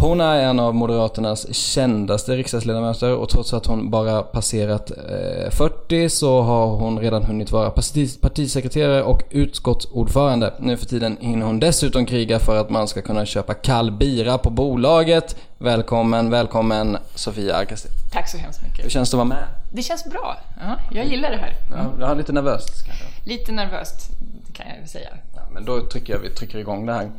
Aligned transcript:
Hon 0.00 0.20
är 0.20 0.38
en 0.38 0.60
av 0.60 0.74
Moderaternas 0.74 1.54
kändaste 1.54 2.36
riksdagsledamöter 2.36 3.14
och 3.16 3.28
trots 3.28 3.54
att 3.54 3.66
hon 3.66 3.90
bara 3.90 4.22
passerat 4.22 4.90
eh, 4.90 5.50
40 5.50 6.08
så 6.08 6.42
har 6.42 6.66
hon 6.66 6.98
redan 6.98 7.22
hunnit 7.24 7.52
vara 7.52 7.70
parti- 7.70 8.20
partisekreterare 8.20 9.02
och 9.02 9.22
utskottsordförande. 9.30 10.54
Nu 10.58 10.76
för 10.76 10.86
tiden 10.86 11.16
hinner 11.20 11.46
hon 11.46 11.60
dessutom 11.60 12.06
kriga 12.06 12.38
för 12.38 12.56
att 12.60 12.70
man 12.70 12.88
ska 12.88 13.02
kunna 13.02 13.26
köpa 13.26 13.54
kall 13.54 13.90
bira 13.92 14.38
på 14.38 14.50
bolaget. 14.50 15.36
Välkommen, 15.58 16.30
välkommen 16.30 16.98
Sofia 17.14 17.56
Arkasti. 17.56 17.88
Tack 18.12 18.28
så 18.28 18.38
hemskt 18.38 18.62
mycket. 18.62 18.84
Hur 18.84 18.90
känns 18.90 19.10
det 19.10 19.14
att 19.14 19.18
vara 19.18 19.28
med? 19.28 19.44
Det 19.72 19.82
känns 19.82 20.04
bra. 20.04 20.36
Ja, 20.60 20.76
jag 20.90 21.06
gillar 21.06 21.30
det 21.30 21.36
här. 21.36 21.52
Ja, 21.70 21.90
jag 22.00 22.06
har 22.06 22.14
lite 22.16 22.32
nervöst 22.32 22.86
kanske. 22.86 23.04
Lite 23.30 23.52
nervöst 23.52 24.10
kan 24.52 24.66
jag 24.80 24.88
säga. 24.88 25.08
Men 25.52 25.64
då 25.64 25.80
tycker 25.80 26.12
jag 26.12 26.20
vi 26.20 26.30
trycker 26.30 26.58
igång 26.58 26.86
det 26.86 26.92
här. 26.92 27.10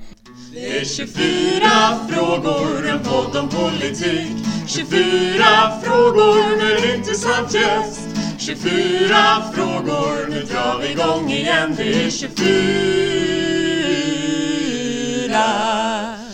Det 0.53 0.79
är 0.79 0.85
24 0.85 1.99
frågor, 2.09 2.87
en 2.87 2.99
podd 2.99 3.37
om 3.37 3.49
politik 3.49 4.31
24 4.67 5.81
frågor 5.83 6.57
med 6.57 6.77
en 6.83 6.95
intressant 6.99 7.53
gäst 7.53 7.99
24 8.37 9.43
frågor, 9.53 10.29
nu 10.29 10.41
drar 10.43 10.79
vi 10.81 10.91
igång 10.91 11.31
igen 11.31 11.75
Det 11.77 12.05
är 12.05 12.09
24 12.09 12.47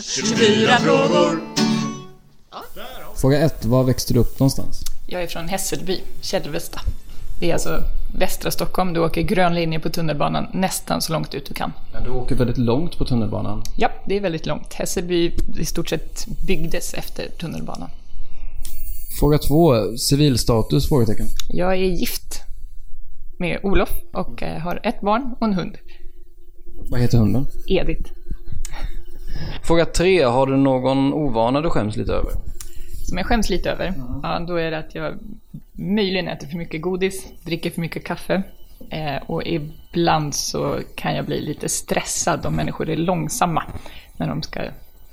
24 0.02 0.78
frågor 0.78 1.41
Fråga 3.16 3.39
1. 3.39 3.66
Var 3.66 3.83
växte 3.83 4.13
du 4.13 4.19
upp 4.19 4.39
någonstans? 4.39 4.81
Jag 5.07 5.23
är 5.23 5.28
från 5.28 5.47
Hässelby, 5.47 6.02
Kälvesta. 6.22 6.80
Det 7.44 7.49
är 7.49 7.53
alltså 7.53 7.83
västra 8.13 8.52
Stockholm. 8.52 8.94
Du 8.94 8.99
åker 8.99 9.22
grön 9.22 9.55
linje 9.55 9.80
på 9.80 9.89
tunnelbanan 9.89 10.47
nästan 10.53 11.02
så 11.02 11.13
långt 11.13 11.33
ut 11.33 11.45
du 11.45 11.53
kan. 11.53 11.73
Men 11.94 12.03
du 12.03 12.09
åker 12.09 12.35
väldigt 12.35 12.58
långt 12.58 12.97
på 12.97 13.05
tunnelbanan. 13.05 13.63
Ja, 13.77 13.89
det 14.05 14.17
är 14.17 14.22
väldigt 14.22 14.45
långt. 14.45 14.73
Hässelby 14.73 15.31
i 15.59 15.66
stort 15.66 15.89
sett 15.89 16.27
byggdes 16.47 16.94
efter 16.94 17.30
tunnelbanan. 17.39 17.89
Fråga 19.19 19.38
2. 19.38 19.97
Civilstatus? 19.97 20.89
Frågetecken. 20.89 21.27
Jag 21.50 21.72
är 21.72 21.75
gift 21.75 22.41
med 23.39 23.59
Olof 23.63 23.91
och 24.13 24.44
eh, 24.44 24.59
har 24.59 24.79
ett 24.84 25.01
barn 25.01 25.35
och 25.40 25.47
en 25.47 25.53
hund. 25.53 25.78
Vad 26.90 27.00
heter 27.00 27.17
hunden? 27.17 27.47
Edith. 27.67 28.12
Fråga 29.63 29.85
3. 29.85 30.23
Har 30.23 30.47
du 30.47 30.57
någon 30.57 31.13
ovana 31.13 31.62
du 31.62 31.69
skäms 31.69 31.96
lite 31.96 32.13
över? 32.13 32.31
som 33.13 33.17
jag 33.17 33.28
skäms 33.28 33.50
lite 33.50 33.72
över, 33.72 33.94
ja, 34.23 34.40
då 34.47 34.56
är 34.56 34.72
det 34.72 34.78
att 34.78 34.96
jag 34.96 35.19
möjligen 35.73 36.28
äter 36.28 36.47
för 36.47 36.57
mycket 36.57 36.81
godis, 36.81 37.25
dricker 37.44 37.69
för 37.69 37.81
mycket 37.81 38.06
kaffe. 38.06 38.44
Eh, 38.89 39.23
och 39.25 39.44
ibland 39.45 40.35
så 40.35 40.79
kan 40.95 41.16
jag 41.16 41.25
bli 41.25 41.41
lite 41.41 41.69
stressad 41.69 42.45
om 42.45 42.56
människor 42.56 42.89
är 42.89 42.95
långsamma 42.95 43.63
när 44.17 44.28
de 44.28 44.41
ska 44.41 44.61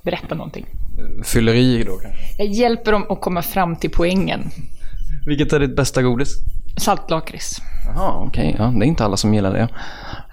berätta 0.03 0.34
någonting. 0.34 0.66
Fylleri 1.25 1.84
då 1.84 1.97
kanske? 1.97 2.43
Jag 2.43 2.47
hjälper 2.47 2.93
dem 2.93 3.06
att 3.09 3.21
komma 3.21 3.43
fram 3.43 3.76
till 3.76 3.91
poängen. 3.91 4.50
Vilket 5.26 5.53
är 5.53 5.60
ditt 5.60 5.76
bästa 5.76 6.03
godis? 6.03 6.34
Saltlakrits. 6.77 7.60
Jaha, 7.87 8.25
okej. 8.27 8.56
Ja, 8.59 8.65
det 8.65 8.84
är 8.84 8.88
inte 8.88 9.04
alla 9.04 9.16
som 9.16 9.34
gillar 9.34 9.53
det. 9.53 9.69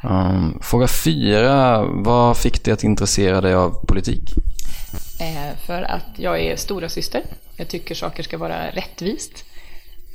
Um, 0.04 0.60
fråga 0.62 0.88
4. 0.88 1.84
Vad 1.84 2.38
fick 2.38 2.64
dig 2.64 2.74
att 2.74 2.84
intressera 2.84 3.42
dig 3.42 3.54
av 3.54 3.86
politik? 3.86 4.34
Eh, 5.20 5.58
för 5.66 5.82
att 5.82 6.06
jag 6.16 6.40
är 6.40 6.56
stora 6.56 6.90
syster. 6.90 7.22
Jag 7.56 7.68
tycker 7.68 7.96
saker 7.96 8.24
ska 8.24 8.38
vara 8.38 8.68
rättvist. 8.72 9.46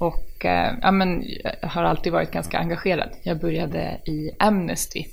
Och 0.03 0.45
eh, 0.45 0.75
ja, 0.83 0.91
men, 0.91 1.25
jag 1.61 1.69
har 1.69 1.83
alltid 1.83 2.13
varit 2.13 2.31
ganska 2.31 2.59
engagerad. 2.59 3.09
Jag 3.23 3.41
började 3.41 4.01
i 4.07 4.31
Amnesty, 4.39 5.05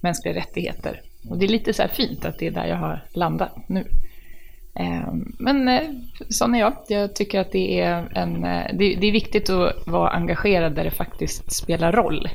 mänskliga 0.00 0.34
rättigheter. 0.34 1.02
Och 1.28 1.38
det 1.38 1.46
är 1.46 1.48
lite 1.48 1.72
så 1.72 1.82
här 1.82 1.88
fint 1.88 2.24
att 2.24 2.38
det 2.38 2.46
är 2.46 2.50
där 2.50 2.66
jag 2.66 2.76
har 2.76 3.04
landat 3.12 3.68
nu. 3.68 3.84
Eh, 4.74 5.12
men 5.38 5.68
eh, 5.68 5.82
sån 6.28 6.54
är 6.54 6.58
jag. 6.58 6.72
Jag 6.88 7.14
tycker 7.14 7.40
att 7.40 7.52
det 7.52 7.80
är, 7.80 8.08
en, 8.14 8.44
eh, 8.44 8.66
det, 8.72 8.94
det 8.94 9.06
är 9.06 9.12
viktigt 9.12 9.50
att 9.50 9.86
vara 9.86 10.10
engagerad 10.10 10.74
där 10.74 10.84
det 10.84 10.90
faktiskt 10.90 11.52
spelar 11.52 11.92
roll. 11.92 12.28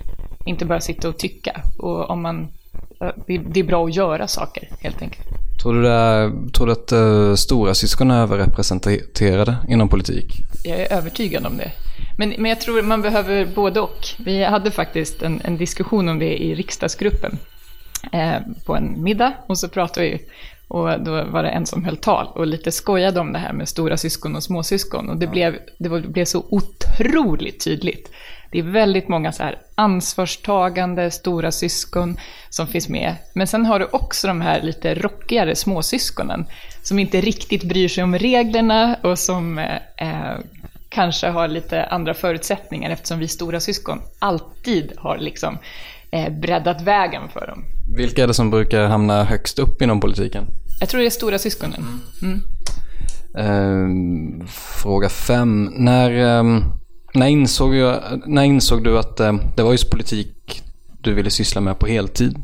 Inte 0.46 0.66
bara 0.66 0.80
sitta 0.80 1.10
och 1.10 1.18
tycka. 1.18 1.62
Och 1.80 2.10
om 2.10 2.22
man, 2.22 2.48
det, 3.28 3.38
det 3.38 3.60
är 3.60 3.64
bra 3.64 3.86
att 3.86 3.96
göra 3.96 4.28
saker, 4.28 4.70
helt 4.80 5.02
enkelt. 5.02 5.28
Tror 5.64 5.74
du, 5.74 5.82
det, 5.82 6.32
tror 6.54 6.68
du 6.68 6.72
att 6.72 6.92
uh, 6.92 7.36
stora 7.36 7.74
syskon 7.74 8.12
är 8.12 8.22
överrepresenterade 8.22 9.56
inom 9.70 9.90
politik? 9.90 10.34
Jag 10.64 10.80
är 10.80 10.94
övertygad 10.94 11.46
om 11.46 11.58
det. 11.58 11.72
Men, 12.18 12.34
men 12.38 12.50
jag 12.50 12.62
tror 12.62 12.82
man 12.82 13.02
behöver 13.02 13.46
både 13.46 13.80
och. 13.80 14.08
Vi 14.20 14.44
hade 14.44 14.72
faktiskt 14.72 15.22
en, 15.22 15.42
en 15.44 15.58
diskussion 15.58 16.10
om 16.10 16.20
det 16.20 16.44
i 16.44 16.56
riksdagsgruppen 16.56 17.38
eh, 18.12 18.36
på 18.66 18.76
en 18.76 19.04
middag 19.04 19.34
och 19.48 19.58
så 19.58 19.70
pratade 19.70 20.10
vi 20.10 20.22
och 20.68 21.04
då 21.04 21.12
var 21.12 21.44
det 21.44 21.50
en 21.50 21.66
som 21.66 21.86
höll 21.86 21.98
tal 21.98 22.28
och 22.28 22.48
lite 22.48 22.72
skojade 22.72 23.20
om 23.20 23.34
det 23.34 23.40
här 23.40 23.54
med 23.54 23.70
stora 23.70 23.98
syskon 23.98 24.36
och 24.36 24.44
småsyskon 24.44 25.10
och 25.10 25.18
det, 25.18 25.28
blev, 25.28 25.58
det 25.78 25.90
blev 25.90 26.26
så 26.26 26.46
otroligt 26.50 27.64
tydligt. 27.64 28.12
Det 28.54 28.60
är 28.60 28.64
väldigt 28.64 29.08
många 29.08 29.32
så 29.32 29.44
här 29.44 29.58
ansvarstagande 29.76 31.12
stora 31.12 31.52
syskon 31.52 32.18
som 32.50 32.68
finns 32.68 32.90
med. 32.90 33.16
Men 33.34 33.48
sen 33.48 33.66
har 33.66 33.80
du 33.80 33.86
också 33.92 34.28
de 34.28 34.42
här 34.42 34.62
lite 34.62 34.96
rockigare 34.96 35.56
småsyskonen 35.56 36.46
som 36.84 37.00
inte 37.00 37.22
riktigt 37.22 37.64
bryr 37.64 37.88
sig 37.88 38.04
om 38.04 38.16
reglerna 38.16 38.96
och 39.04 39.20
som 39.20 39.60
eh, 39.98 40.38
kanske 40.90 41.28
har 41.28 41.48
lite 41.48 41.86
andra 41.86 42.14
förutsättningar 42.14 42.90
eftersom 42.90 43.20
vi 43.20 43.28
stora 43.28 43.60
syskon 43.60 44.02
alltid 44.20 44.94
har 44.98 45.18
liksom 45.18 45.58
eh, 46.12 46.34
breddat 46.34 46.82
vägen 46.82 47.30
för 47.30 47.48
dem. 47.48 47.66
Vilka 47.98 48.24
är 48.24 48.28
det 48.28 48.34
som 48.34 48.52
brukar 48.52 48.86
hamna 48.86 49.24
högst 49.24 49.60
upp 49.60 49.82
inom 49.82 50.00
politiken? 50.00 50.46
Jag 50.80 50.90
tror 50.90 51.02
det 51.02 51.08
är 51.08 51.10
stora 51.10 51.40
syskonen. 51.40 51.86
Mm. 52.22 52.42
Uh, 53.38 54.46
fråga 54.48 55.10
fem. 55.10 55.70
När, 55.76 56.40
um, 56.40 56.83
när, 57.14 57.28
insåg 57.28 57.76
jag, 57.76 58.22
när 58.28 58.44
insåg 58.44 58.84
du 58.84 59.00
att 59.00 59.20
eh, 59.20 59.34
det 59.56 59.64
var 59.64 59.72
just 59.72 59.90
politik 59.90 60.62
du 61.02 61.14
ville 61.14 61.30
syssla 61.30 61.62
med 61.62 61.80
på 61.80 61.88
heltid? 61.88 62.38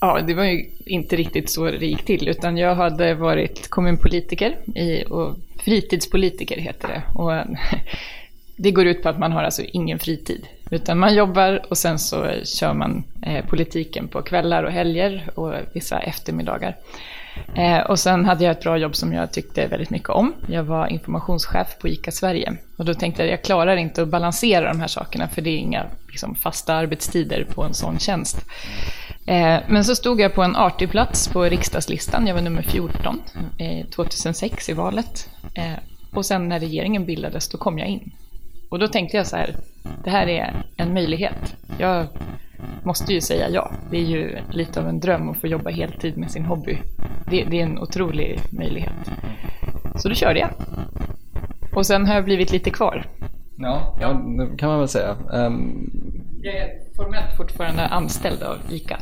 Ja, 0.00 0.20
det 0.26 0.34
var 0.34 0.44
ju 0.44 0.70
inte 0.86 1.16
riktigt 1.16 1.50
så 1.50 1.64
det 1.64 1.86
gick 1.86 2.04
till, 2.04 2.28
utan 2.28 2.56
jag 2.56 2.74
hade 2.74 3.14
varit 3.14 3.70
kommunpolitiker 3.70 4.56
i, 4.74 5.04
och 5.04 5.36
fritidspolitiker 5.56 6.60
heter 6.60 6.88
det. 6.88 7.02
Och 7.14 7.34
eh, 7.34 7.46
det 8.56 8.70
går 8.70 8.86
ut 8.86 9.02
på 9.02 9.08
att 9.08 9.18
man 9.18 9.32
har 9.32 9.42
alltså 9.42 9.62
ingen 9.62 9.98
fritid, 9.98 10.46
utan 10.70 10.98
man 10.98 11.14
jobbar 11.14 11.60
och 11.70 11.78
sen 11.78 11.98
så 11.98 12.26
kör 12.44 12.74
man 12.74 13.04
eh, 13.22 13.46
politiken 13.46 14.08
på 14.08 14.22
kvällar 14.22 14.64
och 14.64 14.72
helger 14.72 15.30
och 15.34 15.54
vissa 15.72 15.98
eftermiddagar. 15.98 16.76
Eh, 17.54 17.78
och 17.78 17.98
sen 17.98 18.24
hade 18.24 18.44
jag 18.44 18.50
ett 18.50 18.62
bra 18.62 18.78
jobb 18.78 18.96
som 18.96 19.12
jag 19.12 19.32
tyckte 19.32 19.66
väldigt 19.66 19.90
mycket 19.90 20.08
om. 20.08 20.34
Jag 20.48 20.64
var 20.64 20.86
informationschef 20.86 21.78
på 21.80 21.88
ICA 21.88 22.10
Sverige. 22.10 22.56
Och 22.76 22.84
då 22.84 22.94
tänkte 22.94 23.22
jag 23.22 23.26
att 23.26 23.38
jag 23.38 23.44
klarar 23.44 23.76
inte 23.76 24.02
att 24.02 24.08
balansera 24.08 24.68
de 24.68 24.80
här 24.80 24.88
sakerna, 24.88 25.28
för 25.28 25.42
det 25.42 25.50
är 25.50 25.58
inga 25.58 25.86
liksom, 26.08 26.34
fasta 26.34 26.74
arbetstider 26.74 27.44
på 27.54 27.62
en 27.62 27.74
sån 27.74 27.98
tjänst. 27.98 28.46
Eh, 29.26 29.58
men 29.68 29.84
så 29.84 29.94
stod 29.94 30.20
jag 30.20 30.34
på 30.34 30.42
en 30.42 30.56
artig 30.56 30.90
plats 30.90 31.28
på 31.28 31.42
riksdagslistan. 31.42 32.26
Jag 32.26 32.34
var 32.34 32.42
nummer 32.42 32.62
14 32.62 33.22
eh, 33.58 33.86
2006 33.86 34.68
i 34.68 34.72
valet. 34.72 35.28
Eh, 35.54 35.72
och 36.12 36.26
sen 36.26 36.48
när 36.48 36.60
regeringen 36.60 37.04
bildades, 37.04 37.48
då 37.48 37.58
kom 37.58 37.78
jag 37.78 37.88
in. 37.88 38.12
Och 38.70 38.78
då 38.78 38.88
tänkte 38.88 39.16
jag 39.16 39.26
så 39.26 39.36
här, 39.36 39.54
det 40.04 40.10
här 40.10 40.26
är 40.28 40.62
en 40.76 40.94
möjlighet. 40.94 41.56
Jag 41.78 42.06
måste 42.84 43.12
ju 43.12 43.20
säga 43.20 43.48
ja. 43.48 43.70
Det 43.90 43.96
är 43.96 44.04
ju 44.04 44.38
lite 44.50 44.80
av 44.80 44.88
en 44.88 45.00
dröm 45.00 45.28
att 45.28 45.36
få 45.40 45.46
jobba 45.46 45.70
heltid 45.70 46.16
med 46.16 46.30
sin 46.30 46.44
hobby. 46.44 46.78
Det, 47.30 47.44
det 47.44 47.60
är 47.60 47.64
en 47.64 47.78
otrolig 47.78 48.40
möjlighet. 48.52 49.10
Så 49.96 50.08
då 50.08 50.14
körde 50.14 50.40
jag. 50.40 50.50
Och 51.74 51.86
sen 51.86 52.06
har 52.06 52.14
jag 52.14 52.24
blivit 52.24 52.52
lite 52.52 52.70
kvar. 52.70 53.06
Ja, 53.58 53.98
ja 54.00 54.08
det 54.12 54.56
kan 54.58 54.68
man 54.68 54.78
väl 54.78 54.88
säga. 54.88 55.16
Um, 55.32 55.90
Jag 56.42 56.54
är 56.54 56.68
formellt 56.96 57.36
fortfarande 57.36 57.86
anställd 57.86 58.42
av 58.42 58.56
ICA. 58.70 58.98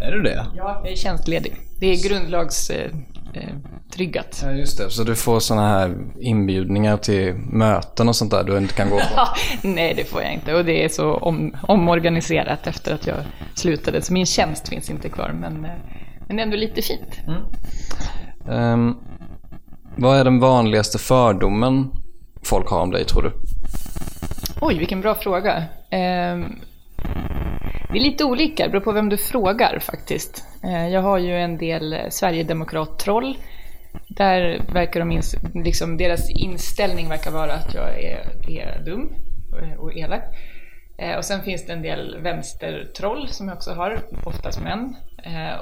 är 0.00 0.12
du 0.12 0.22
det? 0.22 0.46
Ja, 0.56 0.80
jag 0.84 0.92
är 0.92 0.96
tjänstledig. 0.96 1.52
Det 1.80 1.86
är 1.86 2.08
grundlagstryggat. 2.08 2.94
Eh, 3.34 3.48
tryggat. 3.90 4.40
Ja, 4.42 4.50
just 4.50 4.78
det. 4.78 4.90
Så 4.90 5.04
du 5.04 5.14
får 5.14 5.40
sådana 5.40 5.68
här 5.68 5.96
inbjudningar 6.20 6.96
till 6.96 7.34
möten 7.34 8.08
och 8.08 8.16
sånt 8.16 8.30
där 8.30 8.44
du 8.44 8.58
inte 8.58 8.74
kan 8.74 8.90
gå 8.90 8.96
på? 8.98 9.28
Nej, 9.68 9.94
det 9.94 10.04
får 10.04 10.22
jag 10.22 10.32
inte. 10.32 10.54
Och 10.54 10.64
det 10.64 10.84
är 10.84 10.88
så 10.88 11.14
om, 11.14 11.56
omorganiserat 11.62 12.66
efter 12.66 12.94
att 12.94 13.06
jag 13.06 13.16
slutade. 13.54 14.02
Så 14.02 14.12
min 14.12 14.26
tjänst 14.26 14.68
finns 14.68 14.90
inte 14.90 15.08
kvar. 15.08 15.34
Men, 15.40 15.64
eh, 15.64 15.70
men 16.26 16.36
det 16.36 16.42
är 16.42 16.44
ändå 16.44 16.56
lite 16.56 16.82
fint. 16.82 17.20
Ehm, 18.50 18.94
vad 19.96 20.18
är 20.18 20.24
den 20.24 20.40
vanligaste 20.40 20.98
fördomen 20.98 21.90
folk 22.42 22.68
har 22.68 22.80
om 22.80 22.90
dig, 22.90 23.04
tror 23.04 23.22
du? 23.22 23.32
Oj, 24.60 24.78
vilken 24.78 25.00
bra 25.00 25.14
fråga. 25.14 25.64
Ehm, 25.90 26.58
det 27.92 27.98
är 27.98 28.02
lite 28.02 28.24
olika, 28.24 28.64
det 28.64 28.70
beror 28.70 28.80
på 28.80 28.92
vem 28.92 29.08
du 29.08 29.16
frågar 29.16 29.78
faktiskt. 29.78 30.44
Eh, 30.66 30.88
jag 30.88 31.00
har 31.02 31.18
ju 31.18 31.34
en 31.36 31.58
del 31.58 31.92
eh, 31.92 32.08
Sverigedemokrat-troll. 32.10 33.36
Där 34.08 34.62
verkar 34.72 35.00
de 35.00 35.12
ins- 35.12 35.62
liksom, 35.64 35.96
deras 35.96 36.30
inställning 36.30 37.08
verkar 37.08 37.30
vara 37.30 37.52
att 37.52 37.74
jag 37.74 38.04
är, 38.04 38.50
är 38.50 38.82
dum 38.84 39.14
eh, 39.62 39.78
och- 39.78 39.96
elak. 39.96 40.22
Och 41.18 41.24
sen 41.24 41.42
finns 41.42 41.66
det 41.66 41.72
en 41.72 41.82
del 41.82 42.18
vänstertroll 42.22 43.28
som 43.28 43.48
jag 43.48 43.56
också 43.56 43.70
har, 43.72 44.00
oftast 44.24 44.60
män. 44.62 44.96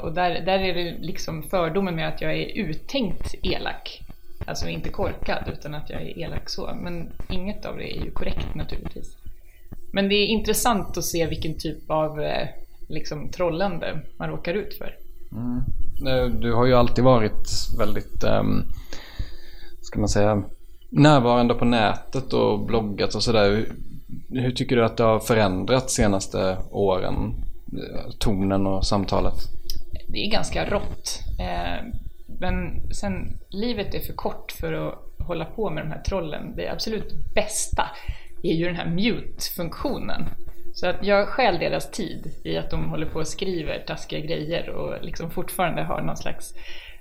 Och 0.02 0.12
där, 0.14 0.30
där 0.40 0.58
är 0.58 0.74
det 0.74 0.94
liksom 0.98 1.42
fördomen 1.42 1.94
med 1.96 2.08
att 2.08 2.20
jag 2.20 2.32
är 2.32 2.46
uttänkt 2.58 3.34
elak. 3.42 4.00
Alltså 4.46 4.68
inte 4.68 4.88
korkad, 4.88 5.50
utan 5.52 5.74
att 5.74 5.90
jag 5.90 6.02
är 6.02 6.18
elak 6.18 6.48
så. 6.50 6.70
Men 6.82 7.10
inget 7.30 7.66
av 7.66 7.76
det 7.76 7.96
är 7.96 8.04
ju 8.04 8.10
korrekt 8.10 8.54
naturligtvis. 8.54 9.16
Men 9.92 10.08
det 10.08 10.14
är 10.14 10.26
intressant 10.26 10.96
att 10.98 11.04
se 11.04 11.26
vilken 11.26 11.58
typ 11.58 11.90
av 11.90 12.22
eh, 12.22 12.48
liksom, 12.92 13.30
trollande 13.30 14.00
man 14.18 14.28
råkar 14.28 14.54
ut 14.54 14.74
för. 14.78 14.96
Eh, 16.08 16.26
Du 16.26 16.52
har 16.52 16.66
ju 16.66 16.74
alltid 16.74 17.04
varit 17.04 17.48
väldigt, 17.78 18.24
um, 18.24 18.64
ska 19.80 20.00
man 20.00 20.08
säga, 20.08 20.42
närvarande 20.90 21.54
på 21.54 21.64
nätet 21.64 22.32
och 22.32 22.60
bloggat 22.66 23.14
och 23.14 23.22
sådär. 23.22 23.50
Hur, 23.50 23.72
hur 24.40 24.50
tycker 24.50 24.76
du 24.76 24.84
att 24.84 24.96
det 24.96 25.04
har 25.04 25.20
förändrats 25.20 25.94
senaste 25.94 26.56
åren? 26.70 27.34
Eh, 27.72 28.10
Tonen 28.18 28.66
och 28.66 28.86
samtalet? 28.86 29.34
Det 30.08 30.26
är 30.26 30.30
ganska 30.30 30.70
rått. 30.70 31.20
Eh, 31.40 31.84
men 32.40 32.80
sen, 32.92 33.38
livet 33.48 33.94
är 33.94 34.00
för 34.00 34.12
kort 34.12 34.52
för 34.52 34.72
att 34.72 35.26
hålla 35.26 35.44
på 35.44 35.70
med 35.70 35.84
de 35.84 35.90
här 35.90 36.02
trollen. 36.02 36.56
Det 36.56 36.68
absolut 36.68 37.12
bästa 37.34 37.82
är 38.42 38.52
ju 38.52 38.64
den 38.66 38.76
här 38.76 38.86
mute-funktionen. 38.90 40.24
Så 40.74 40.86
att 40.86 40.96
jag 41.02 41.28
stjäl 41.28 41.58
deras 41.58 41.90
tid 41.90 42.30
i 42.44 42.56
att 42.56 42.70
de 42.70 42.90
håller 42.90 43.06
på 43.06 43.18
och 43.18 43.28
skriver 43.28 43.78
taskiga 43.86 44.20
grejer 44.20 44.68
och 44.70 45.04
liksom 45.04 45.30
fortfarande 45.30 45.82
har 45.82 46.02
någon 46.02 46.16
slags 46.16 46.54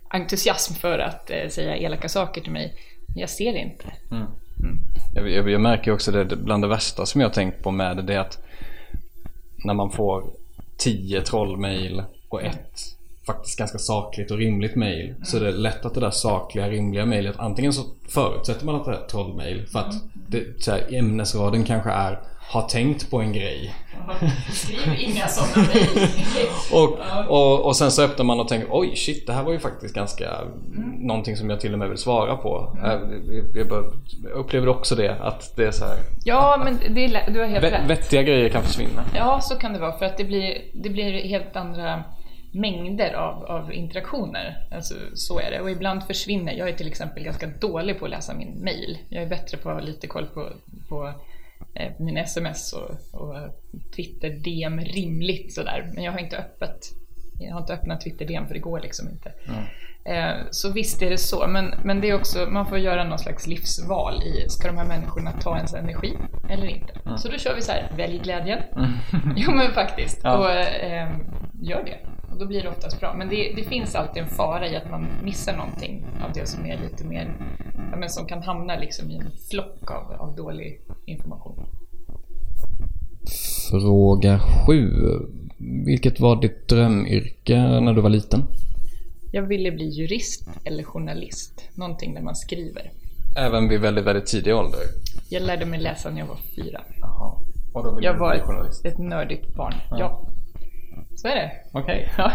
entusiasm 0.07 0.73
för 0.73 0.99
att 0.99 1.29
eh, 1.29 1.47
säga 1.49 1.77
elaka 1.77 2.09
saker 2.09 2.41
till 2.41 2.51
mig. 2.51 2.73
Men 3.07 3.17
jag 3.17 3.29
ser 3.29 3.53
det 3.53 3.59
inte. 3.59 3.85
Jag, 5.15 5.29
jag, 5.29 5.49
jag 5.49 5.61
märker 5.61 5.91
också 5.91 6.11
det, 6.11 6.35
bland 6.35 6.63
det 6.63 6.67
värsta 6.67 7.05
som 7.05 7.21
jag 7.21 7.33
tänkt 7.33 7.63
på 7.63 7.71
med 7.71 7.97
det, 7.97 8.03
det 8.03 8.13
är 8.13 8.19
att 8.19 8.43
när 9.65 9.73
man 9.73 9.91
får 9.91 10.23
tio 10.77 11.21
trollmail 11.21 12.03
och 12.29 12.43
ett 12.43 12.79
faktiskt 13.25 13.57
ganska 13.57 13.77
sakligt 13.77 14.31
och 14.31 14.37
rimligt 14.37 14.75
mail 14.75 15.15
så 15.23 15.37
är 15.37 15.41
det 15.41 15.51
lätt 15.51 15.85
att 15.85 15.93
det 15.93 15.99
där 15.99 16.11
sakliga 16.11 16.69
rimliga 16.69 17.05
mailet 17.05 17.35
antingen 17.39 17.73
så 17.73 17.83
förutsätter 18.09 18.65
man 18.65 18.75
att 18.75 18.85
det 18.85 18.91
är 18.91 19.07
trollmail 19.07 19.65
för 19.67 19.79
att 19.79 19.93
det, 20.13 20.63
så 20.63 20.71
här, 20.71 20.93
ämnesraden 20.93 21.63
kanske 21.63 21.91
är 21.91 22.19
har 22.51 22.61
tänkt 22.61 23.09
på 23.11 23.21
en 23.21 23.33
grej 23.33 23.75
Skriv 24.51 24.95
inga 24.99 25.27
sådana 25.27 25.67
och, 26.71 26.99
och, 27.29 27.65
och 27.65 27.75
sen 27.75 27.91
så 27.91 28.03
öppnar 28.03 28.25
man 28.25 28.39
och 28.39 28.47
tänker 28.47 28.67
oj 28.71 28.95
shit 28.95 29.27
det 29.27 29.33
här 29.33 29.43
var 29.43 29.51
ju 29.51 29.59
faktiskt 29.59 29.95
ganska 29.95 30.29
någonting 30.99 31.37
som 31.37 31.49
jag 31.49 31.59
till 31.59 31.73
och 31.73 31.79
med 31.79 31.89
vill 31.89 31.97
svara 31.97 32.35
på. 32.37 32.77
Jag, 32.83 32.91
jag, 33.53 33.67
jag, 33.67 33.93
jag 34.23 34.31
upplever 34.31 34.67
också 34.67 34.95
det 34.95 35.15
att 35.21 35.55
det 35.55 35.65
är 35.65 35.71
så 35.71 35.85
här 35.85 35.97
Ja, 36.25 36.61
men 36.63 36.93
det 36.95 37.05
är, 37.05 37.31
du 37.31 37.39
har 37.39 37.47
helt 37.47 37.65
vä- 37.65 37.71
rätt. 37.71 37.89
vettiga 37.89 38.21
grejer 38.23 38.49
kan 38.49 38.63
försvinna. 38.63 39.03
Ja, 39.15 39.41
så 39.41 39.55
kan 39.55 39.73
det 39.73 39.79
vara. 39.79 39.97
För 39.97 40.05
att 40.05 40.17
det 40.17 40.23
blir, 40.23 40.61
det 40.73 40.89
blir 40.89 41.11
helt 41.27 41.55
andra 41.55 42.03
mängder 42.51 43.13
av, 43.13 43.45
av 43.45 43.73
interaktioner. 43.73 44.67
Alltså, 44.75 44.93
så 45.13 45.39
är 45.39 45.51
det. 45.51 45.59
Och 45.61 45.71
ibland 45.71 46.03
försvinner. 46.03 46.53
Jag 46.53 46.69
är 46.69 46.73
till 46.73 46.87
exempel 46.87 47.23
ganska 47.23 47.47
dålig 47.47 47.99
på 47.99 48.05
att 48.05 48.11
läsa 48.11 48.33
min 48.33 48.63
mail. 48.63 48.97
Jag 49.09 49.23
är 49.23 49.27
bättre 49.27 49.57
på 49.57 49.69
att 49.69 49.75
ha 49.75 49.81
lite 49.81 50.07
koll 50.07 50.25
på, 50.25 50.49
på 50.89 51.13
eh, 51.73 51.91
mina 51.99 52.19
sms 52.19 52.73
och, 52.73 53.21
och 53.21 53.35
Twitter 53.95 54.29
DM 54.29 54.79
rimligt 54.79 55.53
sådär. 55.53 55.91
Men 55.93 56.03
jag 56.03 56.11
har 56.11 56.19
inte 56.19 56.37
öppet. 56.37 56.79
Jag 57.39 57.53
har 57.53 57.61
inte 57.61 57.73
öppnat 57.73 58.01
Twitter 58.01 58.25
DM 58.25 58.47
för 58.47 58.53
det 58.53 58.59
går 58.59 58.79
liksom 58.79 59.09
inte. 59.09 59.31
Eh, 60.05 60.33
Så 60.51 60.71
visst 60.71 61.01
är 61.01 61.09
det 61.09 61.17
så, 61.17 61.47
men, 61.47 61.73
men 61.83 62.01
det 62.01 62.09
är 62.09 62.15
också, 62.15 62.45
man 62.45 62.65
får 62.65 62.77
göra 62.79 63.03
någon 63.03 63.19
slags 63.19 63.47
livsval 63.47 64.23
i, 64.23 64.49
ska 64.49 64.67
de 64.67 64.77
här 64.77 64.85
människorna 64.87 65.31
ta 65.31 65.57
ens 65.57 65.73
energi 65.73 66.13
eller 66.49 66.65
inte? 66.67 66.93
Så 67.17 67.27
då 67.29 67.37
kör 67.37 67.55
vi 67.55 67.61
så 67.61 67.71
här, 67.71 67.91
välj 67.97 68.17
glädjen. 68.17 68.59
jo 69.35 69.51
men 69.51 69.71
faktiskt, 69.73 70.19
Ja. 70.23 70.37
och 70.37 70.51
eh, 70.51 71.09
gör 71.61 71.83
det. 71.85 71.97
Och 72.31 72.39
då 72.39 72.45
blir 72.45 72.63
det 72.63 72.69
oftast 72.69 72.99
bra. 72.99 73.13
Men 73.17 73.29
det, 73.29 73.53
det 73.55 73.63
finns 73.63 73.95
alltid 73.95 74.23
en 74.23 74.29
fara 74.29 74.67
i 74.67 74.75
att 74.75 74.89
man 74.91 75.07
missar 75.23 75.57
någonting 75.57 76.05
av 76.25 76.33
det 76.33 76.45
som 76.47 76.65
är 76.65 76.77
lite 76.77 77.05
mer, 77.05 77.33
ja, 77.91 77.97
men 77.97 78.09
som 78.09 78.25
kan 78.25 78.43
hamna 78.43 78.75
liksom 78.75 79.11
i 79.11 79.15
en 79.15 79.31
flock 79.49 79.91
av, 79.91 80.21
av 80.21 80.35
dålig 80.35 80.81
information. 81.05 81.65
Fråga 83.71 84.39
sju. 84.39 84.91
Vilket 85.85 86.19
var 86.19 86.41
ditt 86.41 86.67
drömyrke 86.67 87.57
när 87.57 87.93
du 87.93 88.01
var 88.01 88.09
liten? 88.09 88.43
Jag 89.31 89.41
ville 89.41 89.71
bli 89.71 89.85
jurist 89.89 90.49
eller 90.65 90.83
journalist, 90.83 91.61
någonting 91.75 92.13
där 92.13 92.21
man 92.21 92.35
skriver. 92.35 92.91
Även 93.37 93.69
vid 93.69 93.79
väldigt, 93.81 94.05
väldigt 94.05 94.25
tidig 94.25 94.55
ålder? 94.55 94.79
Jag 95.29 95.43
lärde 95.43 95.65
mig 95.65 95.79
läsa 95.79 96.09
när 96.09 96.19
jag 96.19 96.27
var 96.27 96.37
fyra. 96.55 96.81
Jaha. 97.01 97.33
Och 97.73 97.83
då 97.83 97.95
vill 97.95 98.05
Jag 98.05 98.15
du 98.15 98.19
var 98.19 98.31
bli 98.35 98.41
journalist? 98.41 98.85
ett, 98.85 98.93
ett 98.93 98.99
nördigt 98.99 99.55
barn. 99.55 99.73
Ja. 99.91 100.21
Så 101.21 101.27
är 101.27 101.35
det. 101.35 101.51
Okej. 101.71 102.11
Ja. 102.17 102.31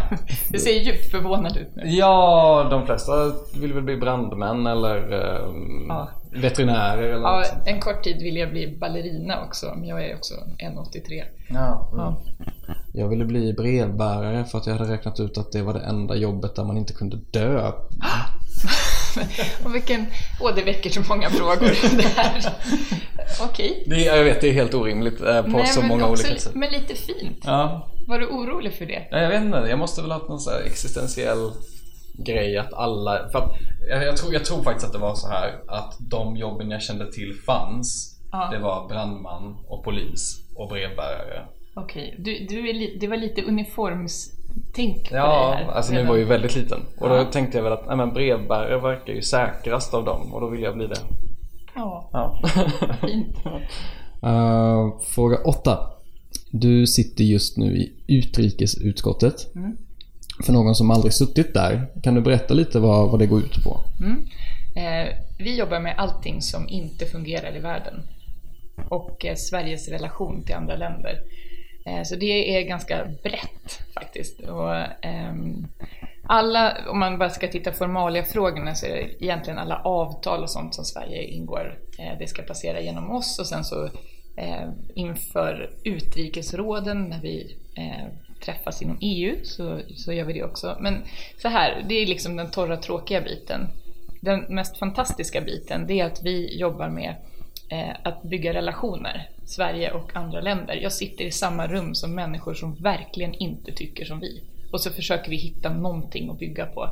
Du 0.49 0.59
ser 0.59 0.71
djupt 0.71 1.11
förvånad 1.11 1.57
ut 1.57 1.77
nu. 1.77 1.83
Ja, 1.87 2.67
de 2.71 2.87
flesta 2.87 3.13
vill 3.61 3.73
väl 3.73 3.83
bli 3.83 3.97
brandmän 3.97 4.67
eller 4.67 4.97
ehm, 5.13 5.87
Ja. 5.89 6.09
veterinärer 6.33 7.03
eller 7.03 7.29
Ja, 7.29 7.39
något 7.39 7.67
en 7.69 7.81
kort 7.81 8.03
tid 8.05 8.23
ville 8.23 8.41
jag 8.41 8.51
bli 8.51 8.77
ballerina 8.81 9.45
också, 9.45 9.67
men 9.77 9.89
jag 9.89 10.05
är 10.05 10.17
också 10.17 10.35
1,83. 10.59 11.23
Ja. 11.49 11.91
Ja. 11.97 12.17
Jag 12.95 13.09
ville 13.09 13.25
bli 13.25 13.53
brevbärare 13.53 14.45
för 14.45 14.59
att 14.59 14.67
jag 14.67 14.75
hade 14.75 14.93
räknat 14.93 15.21
ut 15.21 15.39
att 15.39 15.53
det 15.53 15.63
var 15.63 15.75
det 15.75 15.81
enda 15.81 16.15
jobbet 16.17 16.57
där 16.57 16.65
man 16.65 16.77
inte 16.77 16.93
kunde 16.93 17.17
dö. 17.17 17.73
Och 19.65 19.75
vilken... 19.75 20.07
Åh, 20.41 20.51
det 20.57 20.63
väcker 20.63 20.91
så 20.91 21.01
många 21.09 21.31
frågor 21.31 21.97
det 21.97 22.03
här. 22.17 22.53
Okej. 23.43 23.85
Det, 23.87 24.01
jag 24.01 24.25
vet, 24.25 24.41
det 24.41 24.49
är 24.49 24.53
helt 24.53 24.75
orimligt 24.75 25.21
eh, 25.21 25.43
på 25.43 25.65
så 25.67 25.81
men 25.81 25.89
många 25.89 26.07
också, 26.07 26.27
olika 26.27 26.41
sätt. 26.41 26.55
Men 26.55 26.71
lite 26.73 26.95
fint. 26.95 27.43
Ja. 27.45 27.89
Var 28.07 28.19
du 28.19 28.27
orolig 28.27 28.73
för 28.73 28.87
det? 28.87 29.07
Ja, 29.11 29.19
jag 29.19 29.29
vet 29.29 29.43
inte, 29.43 29.59
jag 29.59 29.79
måste 29.79 30.03
väl 30.03 30.11
ha 30.11 30.19
haft 30.19 30.29
någon 30.29 30.41
så 30.41 30.51
här 30.51 30.61
existentiell 30.61 31.51
grej 32.27 32.59
att 32.59 32.73
alla... 32.75 33.29
För 33.33 33.39
att 33.39 33.51
jag, 33.89 34.05
jag, 34.05 34.17
tror, 34.17 34.33
jag 34.35 34.45
tror 34.45 34.63
faktiskt 34.63 34.87
att 34.87 34.93
det 34.93 34.99
var 34.99 35.15
så 35.15 35.29
här 35.29 35.55
att 35.69 35.97
de 35.99 36.37
jobben 36.37 36.71
jag 36.71 36.83
kände 36.83 37.13
till 37.13 37.35
fanns 37.47 38.13
Ja. 38.33 38.49
Det 38.53 38.59
var 38.59 38.89
brandman 38.89 39.57
och 39.69 39.85
polis 39.85 40.41
och 40.57 40.69
brevbärare. 40.69 41.47
Okej, 41.75 42.15
du, 42.19 42.47
du 42.49 42.69
är 42.69 42.75
li, 42.75 42.99
det 43.01 43.07
var 43.09 43.17
lite 43.17 43.43
uniformstänk 43.43 45.09
på 45.11 45.17
Ja, 45.17 45.51
dig 45.57 45.65
här. 45.65 45.73
alltså 45.73 45.93
nu 45.93 45.99
redan. 45.99 46.09
var 46.09 46.17
jag 46.17 46.23
ju 46.23 46.29
väldigt 46.29 46.57
liten. 46.57 46.81
Och 47.01 47.09
då 47.09 47.15
Ja. 47.15 47.25
tänkte 47.25 47.59
jag 47.59 47.63
väl 47.65 47.73
att 47.73 47.87
nej, 47.87 47.97
men 47.97 48.13
brevbärare 48.13 48.79
verkar 48.81 49.13
ju 49.13 49.23
säkrast 49.23 49.95
av 49.95 50.05
dem 50.05 50.35
och 50.35 50.41
då 50.41 50.49
vill 50.49 50.63
jag 50.63 50.75
bli 50.77 50.87
det. 50.87 50.97
Ja, 51.75 52.09
Ja. 52.13 52.41
fint. 53.01 53.37
Uh, 54.25 54.99
fråga 55.15 55.37
8. 55.45 55.79
Du 56.51 56.87
sitter 56.87 57.25
just 57.25 57.57
nu 57.57 57.77
i 57.77 57.93
utrikesutskottet. 58.07 59.55
Mm. 59.55 59.77
För 60.45 60.53
någon 60.53 60.75
som 60.75 60.91
aldrig 60.91 61.13
suttit 61.13 61.55
där, 61.55 61.87
kan 62.03 62.15
du 62.15 62.21
berätta 62.21 62.55
lite 62.55 62.79
vad, 62.79 63.11
vad 63.11 63.19
det 63.19 63.27
går 63.27 63.41
ut 63.41 63.65
på? 63.65 63.81
Eh, 64.77 65.15
vi 65.39 65.59
jobbar 65.59 65.81
med 65.81 65.95
allting 65.99 66.43
som 66.43 66.69
inte 66.69 67.07
fungerar 67.07 67.57
i 67.57 67.61
världen. 67.61 68.03
Och 68.89 69.25
eh, 69.25 69.35
Sveriges 69.35 69.89
relation 69.89 70.43
till 70.43 70.55
andra 70.55 70.77
länder. 70.77 71.21
Eh, 71.87 72.03
så 72.03 72.17
det 72.17 72.57
är 72.57 72.63
ganska 72.63 73.05
brett 73.23 73.81
faktiskt. 73.95 74.41
Och, 74.41 74.75
ehm, 75.03 75.67
alla, 76.29 76.77
om 76.89 76.99
man 76.99 77.19
bara 77.19 77.31
ska 77.31 77.49
titta 77.49 77.73
formalia-frågorna 77.73 78.75
så 78.75 78.87
är 78.87 78.91
det 78.91 79.25
egentligen 79.25 79.59
alla 79.59 79.77
avtal 79.77 80.43
och 80.43 80.51
sånt 80.51 80.75
som 80.75 80.85
Sverige 80.85 81.23
ingår. 81.23 81.79
Eh, 81.99 82.19
det 82.19 82.27
ska 82.27 82.43
passera 82.43 82.81
genom 82.81 83.11
oss 83.11 83.39
och 83.39 83.47
sen 83.47 83.65
så 83.65 83.91
eh, 84.37 84.69
inför 84.95 85.71
utrikesråden 85.85 87.03
när 87.03 87.21
vi 87.21 87.57
eh, 87.75 88.07
träffas 88.45 88.83
inom 88.83 88.99
EU 89.01 89.37
så, 89.43 89.81
så 89.97 90.13
gör 90.13 90.25
vi 90.25 90.33
det 90.33 90.45
också. 90.45 90.77
Men 90.81 91.03
så 91.39 91.49
här, 91.49 91.85
det 91.89 91.95
är 91.95 92.07
liksom 92.07 92.37
den 92.37 92.51
torra 92.51 92.77
tråkiga 92.77 93.21
biten. 93.21 93.69
Den 94.21 94.41
mest 94.41 94.79
fantastiska 94.79 95.41
biten 95.41 95.87
det 95.87 96.01
är 96.01 96.05
att 96.05 96.23
vi 96.23 96.59
jobbar 96.59 96.89
med 96.89 97.15
eh, 97.71 97.97
att 98.03 98.23
bygga 98.23 98.55
relationer, 98.55 99.29
Sverige 99.45 99.91
och 99.91 100.17
andra 100.17 100.41
länder. 100.41 100.75
Jag 100.75 100.93
sitter 100.93 101.25
i 101.25 101.31
samma 101.31 101.67
rum 101.67 101.95
som 101.95 102.15
människor 102.15 102.55
som 102.55 102.75
verkligen 102.75 103.35
inte 103.35 103.73
tycker 103.73 104.05
som 104.05 104.21
vi. 104.21 104.43
Och 104.73 104.81
så 104.81 104.91
försöker 104.91 105.31
vi 105.31 105.37
hitta 105.37 105.73
någonting 105.73 106.31
att 106.31 106.39
bygga 106.39 106.67
på. 106.67 106.91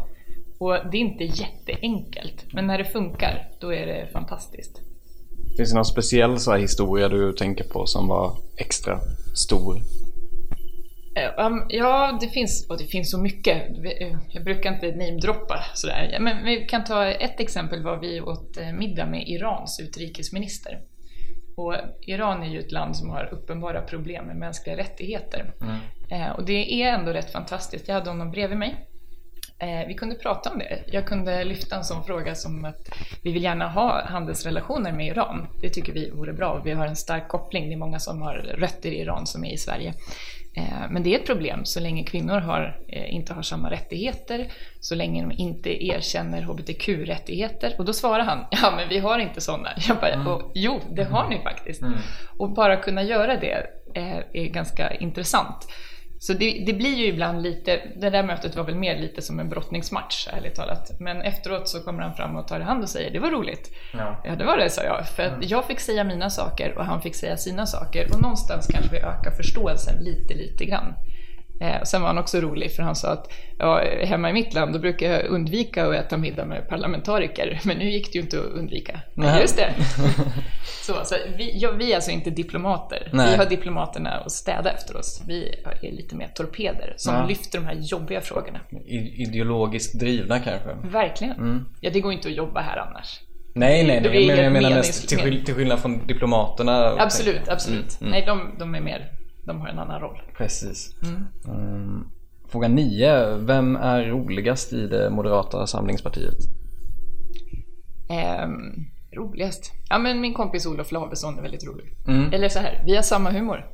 Och 0.58 0.78
det 0.90 0.96
är 0.96 1.00
inte 1.00 1.24
jätteenkelt, 1.24 2.52
men 2.52 2.66
när 2.66 2.78
det 2.78 2.84
funkar, 2.84 3.48
då 3.60 3.74
är 3.74 3.86
det 3.86 4.06
fantastiskt. 4.12 4.83
Finns 5.56 5.70
det 5.70 5.75
någon 5.76 5.84
speciell 5.84 6.38
så 6.38 6.50
här 6.52 6.58
historia 6.58 7.08
du 7.08 7.32
tänker 7.32 7.64
på 7.64 7.87
som 7.87 8.08
var 8.08 8.37
extra 8.56 9.00
stor? 9.34 9.76
Eh, 11.16 11.46
um, 11.46 11.66
ja, 11.68 12.18
det 12.20 12.28
finns, 12.28 12.66
och 12.68 12.78
det 12.78 12.84
finns 12.84 13.11
så 13.11 13.18
mycket. 13.18 13.56
Eh, 14.00 14.18
Jag 14.30 14.44
brukar 14.44 14.75
inte 14.75 14.87
namedroppa 14.87 15.64
sådär. 15.75 16.16
Men 16.20 16.44
vi 16.44 16.66
kan 16.66 16.84
ta 16.84 17.06
ett 17.06 17.40
exempel 17.40 17.82
var 17.82 17.96
vi 17.96 18.20
åt 18.20 18.56
eh, 18.56 18.73
middag 18.73 19.06
med 19.06 19.28
Irans 19.28 19.80
utrikesminister. 19.80 20.80
Och 21.56 21.75
Iran 22.00 22.42
är 22.42 22.46
ju 22.46 22.61
ett 22.61 22.73
land 22.73 22.96
som 22.96 23.11
har 23.11 23.28
uppenbara 23.32 23.80
problem 23.82 24.25
med 24.25 24.37
mänskliga 24.37 24.76
rättigheter. 24.76 25.52
Eh, 26.11 26.30
Och 26.30 26.44
det 26.46 26.82
är 26.82 26.92
ändå 26.94 27.12
rätt 27.12 27.32
fantastiskt. 27.32 27.88
Jag 27.88 27.94
hade 27.94 28.11
honom 28.11 28.30
bredvid 28.30 28.58
mig. 28.58 28.75
Eh, 29.58 29.87
Vi 29.88 29.94
kunde 29.94 30.14
prata 30.14 30.50
om 30.50 30.58
det. 30.58 30.82
Jag 30.87 31.06
kunde 31.06 31.44
lyfta 31.44 31.76
en 31.76 31.84
sån 31.84 32.04
fråga 32.04 32.34
som 32.34 32.64
att 32.64 32.88
vi 33.23 33.32
vill 33.32 33.42
gärna 33.42 33.68
ha 33.68 34.04
handelsrelationer 34.06 34.92
med 34.92 35.06
Iran. 35.06 35.46
Det 35.61 35.68
tycker 35.68 35.92
vi 35.92 36.11
vore 36.11 36.32
bra. 36.32 36.61
Vi 36.64 36.73
har 36.73 36.87
en 36.87 36.96
stark 36.96 37.28
koppling. 37.28 37.68
Det 37.68 37.75
är 37.75 37.78
många 37.78 37.99
som 37.99 38.23
har 38.23 38.34
rötter 38.34 38.88
i 38.88 39.00
Iran 39.00 39.26
som 39.26 39.44
är 39.44 39.52
i 39.52 39.56
Sverige. 39.56 39.94
Eh, 40.56 40.90
Men 40.90 41.02
det 41.02 41.14
är 41.14 41.18
ett 41.18 41.26
problem 41.26 41.64
så 41.64 41.80
länge 41.80 42.04
kvinnor 42.04 42.38
har, 42.38 42.80
eh, 42.88 43.14
inte 43.14 43.32
har 43.34 43.42
samma 43.42 43.70
rättigheter, 43.70 44.49
så 44.80 44.94
länge 44.94 45.23
de 45.23 45.32
inte 45.32 45.84
erkänner 45.87 46.42
hbtq-rättigheter. 46.42 47.75
Och 47.78 47.84
då 47.84 47.92
svarar 47.92 48.25
han, 48.25 48.46
ja 48.50 48.73
men 48.76 48.88
vi 48.88 48.99
har 48.99 49.18
inte 49.18 49.40
sådana. 49.40 49.68
Jag 49.88 49.96
bara, 49.96 50.32
"Och, 50.34 50.52
jo 50.54 50.80
det 50.90 51.04
har 51.04 51.28
ni 51.28 51.38
faktiskt. 51.42 51.82
Och 52.38 52.50
bara 52.54 52.76
kunna 52.76 53.02
göra 53.02 53.37
det 53.37 53.66
eh, 53.94 54.16
är 54.32 54.46
ganska 54.49 54.94
intressant. 54.94 55.68
Så 56.26 56.33
det, 56.33 56.62
det 56.66 56.73
blir 56.73 56.95
ju 56.95 57.07
ibland 57.07 57.43
lite, 57.43 57.81
det 57.97 58.11
där 58.11 58.23
mötet 58.23 58.57
var 58.57 58.64
väl 58.64 58.75
mer 58.75 59.00
lite 59.00 59.23
som 59.23 59.40
en 59.40 59.49
brottningsmatch 59.49 60.28
ärligt 60.33 60.54
talat. 60.54 61.00
Men 61.00 61.23
efteråt 61.23 61.69
så 61.69 61.81
kommer 61.81 62.02
han 62.02 62.14
fram 62.14 62.37
och 62.37 62.49
tar 62.49 62.61
i 62.61 62.62
hand 62.62 62.83
och 62.83 62.88
säger 62.88 63.11
det 63.11 63.19
var 63.19 63.31
roligt. 63.31 63.75
Ja, 64.25 64.37
det 64.38 64.45
var 64.45 64.57
det 64.57 64.71
sa 64.71 64.83
jag. 64.83 65.09
För 65.09 65.23
att 65.23 65.50
jag 65.50 65.64
fick 65.64 65.81
säga 65.81 66.04
mina 66.04 66.31
saker 66.31 66.78
och 66.78 66.85
han 66.85 67.02
fick 67.02 67.14
säga 67.14 67.37
sina 67.37 67.66
saker. 67.66 68.07
Och 68.12 68.23
någonstans 68.23 68.66
kanske 68.66 68.90
vi 68.93 68.99
ökar 68.99 69.31
förståelsen 69.31 70.04
lite, 70.04 70.35
lite 70.35 70.64
grann. 70.64 70.95
Eh, 71.61 71.82
sen 71.82 72.00
var 72.02 72.08
han 72.08 72.18
också 72.18 72.40
rolig 72.40 72.73
för 72.73 72.82
han 72.82 72.96
sa 72.96 73.08
att 73.12 73.32
ja, 73.58 73.82
hemma 74.04 74.30
i 74.30 74.32
mitt 74.32 74.54
land 74.54 74.73
då 74.73 74.78
brukar 74.78 75.12
jag 75.12 75.25
undvika 75.25 75.87
att 75.87 75.94
äta 75.94 76.16
middag 76.16 76.44
med 76.44 76.68
parlamentariker. 76.68 77.61
Men 77.64 77.76
nu 77.78 77.90
gick 77.90 78.12
det 78.12 78.18
ju 78.18 78.23
inte 78.23 78.38
att 78.38 78.44
undvika. 78.44 79.00
Nej. 79.14 79.40
Just 79.40 79.56
det. 79.56 79.75
så, 80.82 80.94
så 81.04 81.14
vi, 81.37 81.58
ja, 81.58 81.70
vi 81.73 81.90
är 81.92 81.94
alltså 81.96 82.11
inte 82.11 82.30
diplomater. 82.30 83.08
Nej. 83.12 83.30
Vi 83.30 83.37
har 83.37 83.46
diplomaterna 83.46 84.11
att 84.11 84.32
städa 84.32 84.70
efter 84.73 84.96
oss. 84.96 85.23
Vi 85.26 85.54
är 85.82 85.92
lite 85.92 86.16
mer 86.16 86.28
torpeder 86.34 86.94
som 86.96 87.14
Ja. 87.14 87.26
lyfter 87.26 87.58
de 87.58 87.66
här 87.66 87.75
jobbiga 87.80 88.20
frågorna. 88.20 88.61
Ideologiskt 89.16 90.00
drivna 90.00 90.38
kanske? 90.38 90.68
Verkligen. 90.82 91.64
Ja, 91.80 91.90
det 91.90 92.00
går 92.00 92.12
inte 92.12 92.28
att 92.28 92.34
jobba 92.34 92.61
här 92.61 92.76
annars. 92.76 93.20
Nej, 93.54 93.87
nej, 93.87 94.00
Det 94.00 94.08
nej. 94.08 94.26
Men 94.26 94.44
jag 94.44 94.52
menar 94.52 94.70
mest 94.70 95.08
till, 95.08 95.44
till 95.44 95.54
skillnad 95.54 95.78
från 95.80 96.06
diplomaterna. 96.06 96.96
Absolut, 96.99 97.49
absolut. 97.49 98.00
Mm, 98.00 98.00
mm. 98.00 98.11
Nej, 98.11 98.25
de, 98.26 98.58
de 98.58 98.75
är 98.75 98.80
mer, 98.80 99.11
de 99.46 99.60
har 99.60 99.68
en 99.68 99.78
annan 99.78 100.00
roll. 100.00 100.22
Precis. 100.36 100.90
Mm. 101.46 102.04
Fråga 102.48 102.68
9. 102.68 103.36
Vem 103.36 103.76
är 103.76 104.04
roligast 104.04 104.72
i 104.72 104.86
det 104.86 105.10
moderata 105.10 105.66
samlingspartiet? 105.66 106.34
Ehm, 108.10 108.72
roligast? 109.16 109.72
Ja, 109.88 109.98
men 109.98 110.20
min 110.20 110.34
kompis 110.34 110.66
Olof 110.66 110.92
Lavesson 110.92 111.38
är 111.38 111.42
väldigt 111.42 111.64
rolig. 111.66 111.86
Mm. 112.08 112.32
Eller 112.32 112.48
så 112.48 112.58
här, 112.58 112.82
vi 112.86 112.96
har 112.96 113.02
samma 113.02 113.30
humor. 113.30 113.66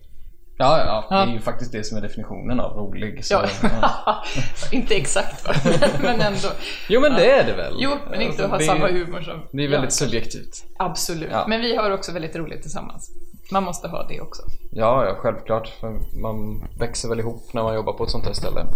Ja, 0.58 0.78
ja, 0.78 1.06
Ja. 1.10 1.16
det 1.24 1.30
är 1.30 1.34
ju 1.34 1.40
faktiskt 1.40 1.72
det 1.72 1.84
som 1.84 1.98
är 1.98 2.02
definitionen 2.02 2.60
av 2.60 2.76
rolig. 2.76 3.24
Så, 3.24 3.34
Ja. 3.62 4.22
inte 4.72 4.94
exakt 4.94 5.46
va? 5.46 5.54
men 6.02 6.20
ändå. 6.20 6.48
Jo 6.88 7.00
men 7.00 7.12
det 7.12 7.30
är 7.30 7.46
det 7.46 7.52
väl? 7.56 7.74
Jo, 7.78 7.90
men 8.10 8.20
inte 8.20 8.28
Alltså, 8.28 8.44
att 8.44 8.50
ha 8.50 8.74
samma 8.74 8.88
humor 8.88 9.20
som 9.20 9.40
Det 9.52 9.64
är 9.64 9.68
väldigt 9.68 9.92
subjektivt. 9.92 10.64
Absolut. 10.78 11.30
Men 11.48 11.60
vi 11.60 11.76
har 11.76 11.90
också 11.90 12.12
väldigt 12.12 12.36
roligt 12.36 12.62
tillsammans. 12.62 13.10
Man 13.52 13.64
måste 13.64 13.88
ha 13.88 14.06
det 14.09 14.20
också. 14.20 14.42
Ja, 14.70 15.04
ja, 15.04 15.14
självklart. 15.18 15.68
För 15.68 16.20
Man 16.23 16.64
växer 16.78 17.09
väl 17.09 17.20
ihop 17.20 17.54
när 17.54 17.62
man 17.62 17.75
jobbar 17.75 17.92
på 17.92 18.04
ett 18.04 18.11
sånt 18.11 18.26
här 18.26 18.32
ställe. 18.32 18.66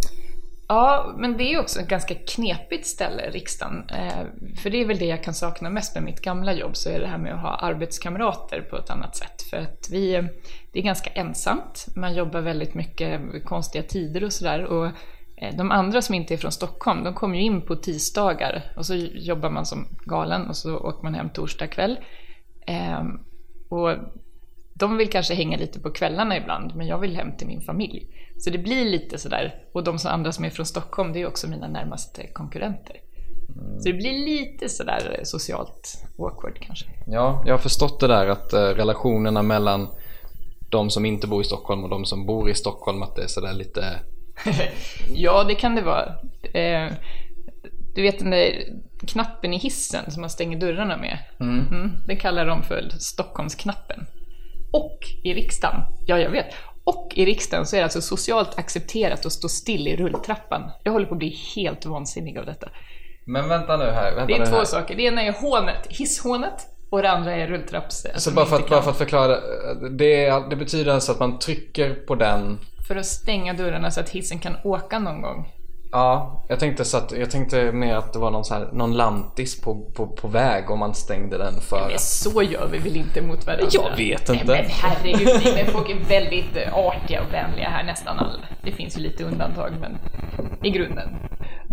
Ja, 0.69 1.15
men 1.19 1.37
det 1.37 1.53
är 1.53 1.61
också 1.61 1.81
ett 1.81 1.89
ganska 1.89 2.15
knepigt 2.15 2.87
ställe, 2.87 3.31
riksdagen. 3.31 3.89
Eh, 3.89 4.27
för 4.63 4.71
det 4.71 4.81
är 4.81 4.87
väl 4.87 4.99
det 4.99 5.07
jag 5.07 5.23
kan 5.23 5.35
sakna 5.35 5.71
mest 5.71 5.95
med 5.95 6.05
mitt 6.05 6.21
gamla 6.21 6.53
jobb, 6.53 6.77
så 6.77 6.91
är 6.91 7.01
det 7.01 7.07
här 7.07 7.19
med 7.19 7.35
att 7.35 7.41
ha 7.41 7.57
arbetskamrater 7.57 8.61
på 8.61 8.77
ett 8.77 8.91
annat 8.91 9.17
sätt. 9.17 9.43
För 9.51 9.57
att 9.57 9.89
vi, 9.91 10.29
det 10.73 10.79
är 10.79 10.83
ganska 10.83 11.11
ensamt, 11.11 11.87
man 11.97 12.15
jobbar 12.15 12.41
väldigt 12.41 12.75
mycket 12.75 13.21
konstiga 13.45 13.85
tider 13.85 14.25
och 14.25 14.33
sådär. 14.33 14.65
Och 14.65 14.87
eh, 15.37 15.57
de 15.57 15.71
andra 15.71 16.03
som 16.03 16.15
inte 16.15 16.35
är 16.35 16.39
från 16.39 16.53
Stockholm, 16.53 17.05
de 17.05 17.15
kommer 17.15 17.37
ju 17.37 17.43
in 17.43 17.63
på 17.63 17.77
tisdagar 17.77 18.73
och 18.77 18.87
så 18.87 18.95
jobbar 19.15 19.51
man 19.51 19.67
som 19.67 19.87
galen 20.07 20.49
och 20.49 20.57
så 20.57 20.77
åker 20.77 21.03
man 21.03 21.15
hem 21.15 21.31
torsdag 21.31 21.67
kväll. 21.67 21.99
Eh, 22.67 23.03
och 23.69 23.91
de 24.75 24.97
vill 24.97 25.11
kanske 25.11 25.35
hänga 25.35 25.57
lite 25.57 25.81
på 25.81 25.91
kvällarna 25.91 26.37
ibland, 26.37 26.77
men 26.77 26.87
jag 26.87 26.99
vill 26.99 27.17
hem 27.17 27.37
till 27.37 27.47
min 27.47 27.61
familj. 27.61 28.07
Så 28.39 28.51
det 28.51 28.59
blir 28.59 28.85
lite 28.85 29.19
sådär, 29.19 29.55
och 29.73 29.85
de 29.85 29.99
som 29.99 30.11
andra 30.11 30.33
som 30.33 30.45
är 30.45 30.51
från 30.51 30.67
Stockholm, 30.67 31.13
det 31.13 31.21
är 31.21 31.27
också 31.27 31.49
mina 31.49 31.69
närmaste 31.69 32.27
konkurrenter. 32.27 32.97
Så 33.79 33.89
det 33.89 33.93
blir 33.93 34.25
lite 34.27 34.69
sådär 34.69 35.21
socialt 35.25 36.05
awkward 36.19 36.59
kanske. 36.61 36.87
Ja, 37.07 37.43
jag 37.47 37.53
har 37.53 37.59
förstått 37.59 38.01
det 38.01 38.07
där 38.07 38.27
att 38.27 38.53
eh, 38.53 38.61
relationerna 38.61 39.43
mellan 39.43 39.89
de 40.71 40.91
som 40.91 41.05
inte 41.05 41.27
bor 41.27 41.41
i 41.41 41.45
Stockholm 41.45 41.85
och 41.85 41.91
de 41.91 42.05
som 42.05 42.27
bor 42.27 42.51
i 42.51 42.55
Stockholm, 42.55 43.03
att 43.03 43.17
det 43.17 43.23
är 43.23 43.27
sådär 43.27 43.53
lite... 43.53 44.01
ja, 45.15 45.45
det 45.45 45.55
kan 45.55 45.75
det 45.75 45.83
vara. 45.83 46.15
Eh, 46.55 46.93
du 47.95 48.03
vet 48.03 48.19
den 48.19 48.31
där 48.31 48.53
knappen 49.07 49.55
i 49.55 49.57
hissen 49.57 50.11
som 50.11 50.21
man 50.21 50.31
stänger 50.31 50.59
dörrarna 50.59 50.97
med? 50.97 51.19
Mm, 51.41 51.93
den 52.07 52.17
kallar 52.17 52.47
de 52.47 52.63
för 52.63 52.89
Stockholmsknappen. 52.99 54.07
Och 54.75 54.99
i 55.23 55.35
riksdagen, 55.35 55.81
ja 56.07 56.19
jag 56.19 56.31
vet, 56.31 56.47
och 56.85 57.13
i 57.15 57.25
riksdagen 57.25 57.67
så 57.67 57.77
är 57.77 57.81
det 57.81 57.85
alltså 57.85 58.01
socialt 58.01 58.59
accepterat 58.59 59.27
att 59.27 59.33
stå 59.33 59.49
still 59.49 59.89
i 59.89 59.97
rulltrappan. 59.97 60.71
Jag 60.83 60.93
håller 60.93 61.07
på 61.07 61.15
att 61.15 61.19
bli 61.19 61.37
helt 61.57 61.87
vansinnig 61.87 62.39
av 62.39 62.47
detta. 62.47 62.69
Men 63.25 63.49
vänta 63.49 63.77
nu 63.77 63.85
här, 63.85 64.15
vänta 64.15 64.27
Det 64.27 64.43
är 64.43 64.47
två 64.47 64.57
här. 64.57 64.65
saker. 64.65 64.97
Det 64.97 65.03
ena 65.03 65.23
är 65.23 65.33
hånet, 65.33 65.87
hisshånet, 65.89 66.67
och 66.91 67.03
det 67.03 67.11
andra 67.11 67.33
är 67.33 67.47
rulltrapps... 67.47 68.03
Så 68.03 68.09
alltså 68.09 68.31
bara 68.31 68.47
för, 68.47 68.57
att, 68.57 68.69
bara 68.69 68.83
för 68.83 68.91
att 68.91 68.99
förklara, 68.99 69.41
det, 69.91 70.49
det 70.51 70.57
betyder 70.57 70.93
alltså 70.93 71.13
att 71.13 71.19
man 71.21 71.39
trycker 71.39 71.95
på 71.95 72.15
den 72.15 72.59
för 72.89 72.97
att 72.97 73.07
stänga 73.07 73.55
dörrarna 73.55 73.91
så 73.91 74.01
att 74.01 74.09
hissen 74.09 74.39
kan 74.39 74.57
åka 74.65 74.99
någon 74.99 75.23
gång. 75.23 75.53
Ja, 75.95 76.45
jag 76.49 76.61
tänkte, 76.61 76.85
så 76.85 76.97
att, 76.97 77.13
jag 77.13 77.31
tänkte 77.31 77.73
mer 77.73 77.95
att 77.95 78.13
det 78.13 78.19
var 78.19 78.31
någon, 78.31 78.45
så 78.45 78.55
här, 78.55 78.69
någon 78.73 78.93
lantis 78.97 79.61
på, 79.61 79.91
på, 79.95 80.07
på 80.07 80.29
väg 80.29 80.71
om 80.71 80.79
man 80.79 80.95
stängde 80.95 81.39
den 81.39 81.61
för... 81.61 81.89
Men 81.89 81.99
så 81.99 82.43
gör 82.43 82.69
vi 82.73 82.79
väl 82.79 82.97
inte 82.97 83.23
mot 83.23 83.47
varandra? 83.47 83.67
Jag 83.71 83.97
vet 83.97 84.29
inte. 84.29 84.45
Nej, 84.45 84.63
men 84.63 84.71
herregud, 84.71 85.29
nej, 85.45 85.65
men 85.65 85.73
folk 85.73 85.91
är 85.91 86.09
väldigt 86.09 86.57
artiga 86.73 87.23
och 87.23 87.33
vänliga 87.33 87.69
här, 87.69 87.85
nästan 87.85 88.19
alla. 88.19 88.45
Det 88.65 88.73
finns 88.73 88.99
ju 88.99 89.01
lite 89.01 89.25
undantag, 89.25 89.73
men 89.81 89.99
i 90.63 90.71
grunden. 90.71 91.09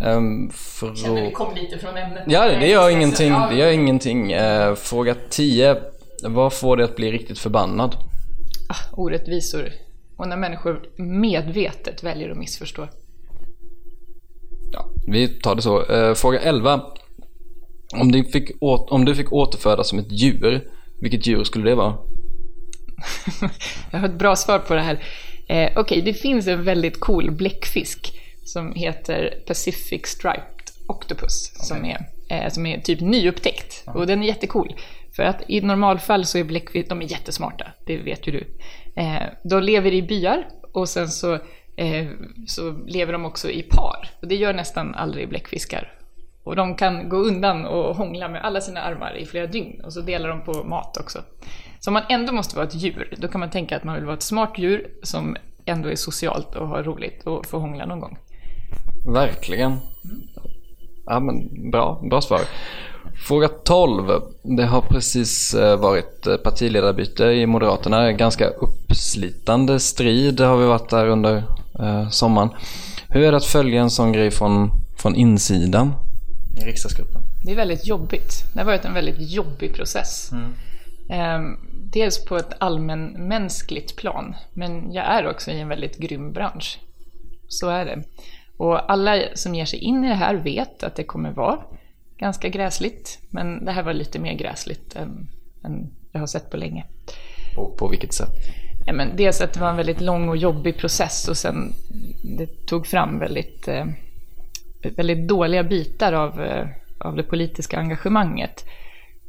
Um, 0.06 0.52
Känner 0.96 1.22
vi 1.22 1.32
kom 1.32 1.56
lite 1.56 1.78
från 1.78 1.98
ämnet. 1.98 2.24
Ja, 2.28 2.46
det 2.46 2.68
gör 2.68 2.84
Nej, 2.84 2.94
ingenting. 2.94 3.34
Det 3.50 3.56
gör 3.56 3.72
ingenting. 3.72 4.32
Eh, 4.32 4.76
fråga 4.76 5.16
10. 5.30 5.78
Vad 6.24 6.54
får 6.54 6.78
dig 6.78 6.84
att 6.84 6.96
bli 6.96 7.12
riktigt 7.12 7.40
förbannad? 7.40 7.96
Ah, 8.70 8.96
orättvisor. 8.96 9.70
Och 10.18 10.28
när 10.28 10.38
människor 10.38 10.82
medvetet 10.98 12.04
väljer 12.04 12.32
att 12.32 12.38
missförstå. 12.38 12.88
Ja, 14.74 14.90
vi 15.08 15.28
tar 15.28 15.56
det 15.56 15.62
så. 15.62 15.86
Eh, 15.86 16.14
fråga 16.14 16.40
11. 16.40 16.82
Om 17.94 18.12
du, 18.12 18.24
fick 18.24 18.52
om 18.62 19.06
du 19.06 19.16
fick 19.16 19.34
återfödas 19.34 19.90
som 19.90 20.00
ett 20.00 20.12
djur, 20.12 20.68
vilket 21.02 21.28
djur 21.28 21.44
skulle 21.44 21.70
det 21.70 21.76
vara? 21.76 21.98
Jag 23.92 24.00
har 24.00 24.08
ett 24.08 24.20
bra 24.20 24.36
svar 24.36 24.60
på 24.60 24.74
det 24.74 24.82
här. 24.82 25.04
Eh, 25.48 25.72
Okej, 25.76 26.02
det 26.02 26.14
finns 26.14 26.48
en 26.48 26.64
väldigt 26.64 27.00
cool 27.00 27.32
bläckfisk 27.32 28.20
som 28.44 28.74
heter 28.76 29.44
Pacific 29.48 30.06
Striped 30.06 30.62
Octopus 30.88 31.52
som, 31.68 31.86
är, 31.86 32.06
eh, 32.30 32.50
som 32.50 32.66
är 32.66 32.82
typ 32.82 33.02
nyupptäckt. 33.02 33.84
Och 33.86 34.08
den 34.08 34.24
är 34.24 34.28
jättecool. 34.28 34.76
För 35.16 35.24
att 35.24 35.42
i 35.48 35.62
normalfall 35.62 36.26
så 36.26 36.38
är 36.38 36.44
bläckfisk, 36.44 36.90
de 36.90 37.02
är 37.02 37.12
jättesmarta, 37.12 37.68
det 37.86 37.98
vet 37.98 38.28
ju 38.28 38.32
du. 38.32 38.48
Eh, 38.96 39.24
de 39.44 39.64
lever 39.64 39.94
i 39.94 40.02
byar 40.02 40.48
och 40.74 40.90
sen 40.90 41.10
så, 41.10 41.40
eh, 41.82 42.08
så 42.48 42.72
lever 42.72 43.14
de 43.14 43.26
också 43.26 43.50
i 43.50 43.62
par. 43.62 44.10
Och 44.22 44.28
det 44.28 44.36
gör 44.36 44.54
nästan 44.54 44.96
aldrig 44.96 45.30
bläckfiskar. 45.30 45.94
Och 46.44 46.56
de 46.56 46.76
kan 46.76 47.10
gå 47.10 47.18
undan 47.18 47.66
och 47.66 47.96
hångla 47.96 48.28
med 48.28 48.46
alla 48.46 48.62
sina 48.62 48.82
armar 48.82 49.18
i 49.18 49.26
flera 49.26 49.48
dygn 49.48 49.82
och 49.82 49.94
så 49.94 50.02
delar 50.02 50.30
de 50.30 50.42
på 50.42 50.64
mat 50.64 50.98
också. 50.98 51.20
Så 51.80 51.90
om 51.90 51.94
man 51.94 52.04
ändå 52.10 52.34
måste 52.34 52.56
vara 52.56 52.68
ett 52.68 52.76
djur, 52.76 53.14
då 53.18 53.28
kan 53.28 53.40
man 53.40 53.50
tänka 53.50 53.78
att 53.78 53.84
man 53.84 53.96
vill 53.96 54.06
vara 54.06 54.16
ett 54.16 54.22
smart 54.22 54.54
djur 54.58 54.88
som 55.04 55.36
ändå 55.66 55.90
är 55.90 55.96
socialt 55.96 56.56
och 56.56 56.68
har 56.68 56.84
roligt 56.84 57.24
och 57.24 57.46
får 57.46 57.60
hångla 57.60 57.86
någon 57.86 58.00
gång. 58.00 58.18
Verkligen. 59.14 59.78
Ja, 61.06 61.20
men 61.20 61.72
bra, 61.72 62.02
bra 62.10 62.22
svar. 62.22 62.42
Fråga 63.22 63.48
12. 63.48 64.22
Det 64.44 64.66
har 64.66 64.82
precis 64.82 65.54
eh, 65.54 65.80
varit 65.80 66.28
eh, 66.28 66.38
partiledarbyte 66.38 67.24
i 67.24 67.46
Moderaterna. 67.46 68.12
Ganska 68.12 68.48
uppslitande 68.48 69.80
strid 69.80 70.40
har 70.40 70.58
vi 70.58 70.66
varit 70.66 70.90
där 70.90 71.08
under 71.08 71.44
eh, 71.80 72.10
sommaren. 72.10 72.50
Hur 73.10 73.24
är 73.24 73.32
det 73.32 73.38
att 73.38 73.46
följa 73.46 73.82
en 73.82 73.90
sån 73.90 74.12
grej 74.12 74.32
från, 74.32 74.72
från 74.98 75.16
insidan 75.16 75.94
i 76.62 76.66
riksdagsgruppen? 76.66 77.22
Det 77.46 77.52
är 77.52 77.56
väldigt 77.56 77.88
jobbigt. 77.88 78.44
Det 78.54 78.60
har 78.60 78.66
varit 78.66 78.86
en 78.86 78.94
väldigt 78.94 79.32
jobbig 79.32 79.74
process. 79.76 80.32
Eh, 81.10 81.40
dels 81.74 82.26
på 82.26 82.38
ett 82.38 82.54
allmänmänskligt 82.58 83.96
plan, 83.96 84.36
men 84.54 84.94
jag 84.94 85.06
är 85.06 85.30
också 85.30 85.52
i 85.52 85.60
en 85.60 85.68
väldigt 85.68 85.98
grym 85.98 86.34
bransch. 86.34 86.80
Så 87.48 87.70
är 87.70 87.86
det. 87.86 88.04
Och 88.58 88.92
alla 88.92 89.22
som 89.34 89.56
ger 89.56 89.66
sig 89.66 89.80
in 89.80 90.04
i 90.06 90.08
det 90.08 90.16
här 90.16 90.36
vet 90.36 90.84
att 90.84 90.96
det 90.96 91.04
kommer 91.04 91.32
vara 91.32 91.60
ganska 92.22 92.50
gräsligt, 92.50 93.20
men 93.30 93.66
det 93.66 93.72
här 93.72 93.84
var 93.84 93.94
lite 93.94 94.20
mer 94.20 94.34
gräsligt 94.34 94.96
än, 94.96 95.28
än 95.64 95.92
jag 96.12 96.20
har 96.20 96.28
sett 96.28 96.50
på 96.50 96.58
länge. 96.58 96.86
På, 97.56 97.76
på 97.78 97.88
vilket 97.88 98.14
sätt? 98.14 98.30
Ja, 98.86 98.94
men 98.94 99.16
dels 99.16 99.42
att 99.42 99.54
det 99.54 99.60
var 99.60 99.70
en 99.70 99.78
väldigt 99.78 100.02
lång 100.02 100.30
och 100.30 100.38
jobbig 100.38 100.78
process 100.78 101.28
och 101.28 101.38
sen 101.38 101.74
det 102.38 102.66
tog 102.66 102.88
fram 102.88 103.20
väldigt, 103.20 103.68
eh, 103.68 103.86
väldigt 104.96 105.28
dåliga 105.28 105.64
bitar 105.64 106.14
av, 106.14 106.42
eh, 106.42 106.68
av 106.98 107.16
det 107.16 107.24
politiska 107.24 107.80
engagemanget. 107.80 108.66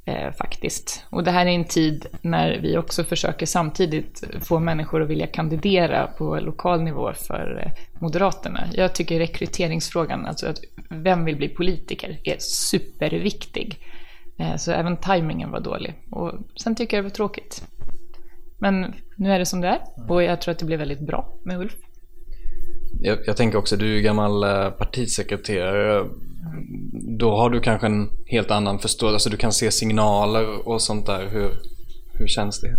Eh, 0.05 0.33
faktiskt. 0.33 1.05
Och 1.11 1.25
det 1.25 1.31
här 1.31 1.47
är 1.47 1.51
en 1.51 1.65
tid 1.65 2.07
när 2.23 2.59
vi 2.59 2.77
också 2.79 3.05
försöker 3.05 3.47
samtidigt 3.47 4.25
få 4.41 4.59
människor 4.59 5.03
att 5.03 5.09
vilja 5.09 5.27
kandidera 5.27 6.07
på 6.07 6.37
lokal 6.37 6.83
nivå 6.83 7.13
för 7.13 7.63
eh, 7.67 8.01
Moderaterna. 8.01 8.65
Jag 8.73 8.95
tycker 8.95 9.19
rekryteringsfrågan, 9.19 10.27
alltså 10.27 10.47
att 10.47 10.59
vem 10.89 11.25
vill 11.25 11.37
bli 11.37 11.49
politiker, 11.49 12.21
är 12.25 12.37
superviktig. 12.39 13.79
Eh, 14.39 14.57
så 14.57 14.73
även 14.73 14.97
tajmingen 14.97 15.51
var 15.51 15.61
dålig. 15.61 15.95
Och 16.11 16.33
sen 16.57 16.75
tycker 16.75 16.97
jag 16.97 17.05
det 17.05 17.09
var 17.09 17.15
tråkigt. 17.15 17.63
Men 18.59 18.95
nu 19.17 19.33
är 19.33 19.39
det 19.39 19.47
som 19.47 19.61
det 19.61 19.69
är 19.69 20.11
och 20.11 20.23
jag 20.23 20.41
tror 20.41 20.53
att 20.53 20.59
det 20.59 20.65
blir 20.65 20.77
väldigt 20.77 21.07
bra 21.07 21.35
med 21.45 21.61
Ulf. 21.61 21.77
Jag, 23.01 23.19
jag 23.27 23.37
tänker 23.37 23.59
också, 23.59 23.77
du 23.77 23.85
är 23.85 23.97
ju 23.97 24.03
gammal 24.03 24.43
eh, 24.43 24.71
partisekreterare. 24.71 26.07
Då 27.19 27.37
har 27.37 27.51
du 27.51 27.61
kanske 27.61 27.87
en 27.87 28.11
helt 28.27 28.51
annan 28.51 28.79
förståelse, 28.79 29.15
alltså 29.15 29.31
du 29.31 29.37
kan 29.37 29.53
se 29.53 29.71
signaler 29.71 30.69
och 30.69 30.83
sånt 30.83 31.07
där. 31.07 31.29
Hur, 31.29 31.53
hur 32.19 32.27
känns 32.27 32.61
det? 32.61 32.77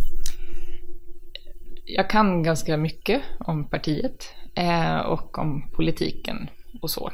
Jag 1.85 2.09
kan 2.09 2.43
ganska 2.43 2.77
mycket 2.77 3.21
om 3.39 3.69
partiet 3.69 4.27
eh, 4.55 4.99
och 4.99 5.37
om 5.37 5.69
politiken 5.75 6.49
och 6.81 6.89
så. 6.89 7.11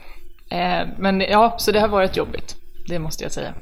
Eh, 0.51 0.87
men 0.97 1.21
ja, 1.21 1.55
så 1.57 1.71
det 1.71 1.79
har 1.79 1.87
varit 1.87 2.17
jobbigt, 2.17 2.55
det 2.87 2.99
måste 2.99 3.23
jag 3.23 3.31
säga. 3.31 3.53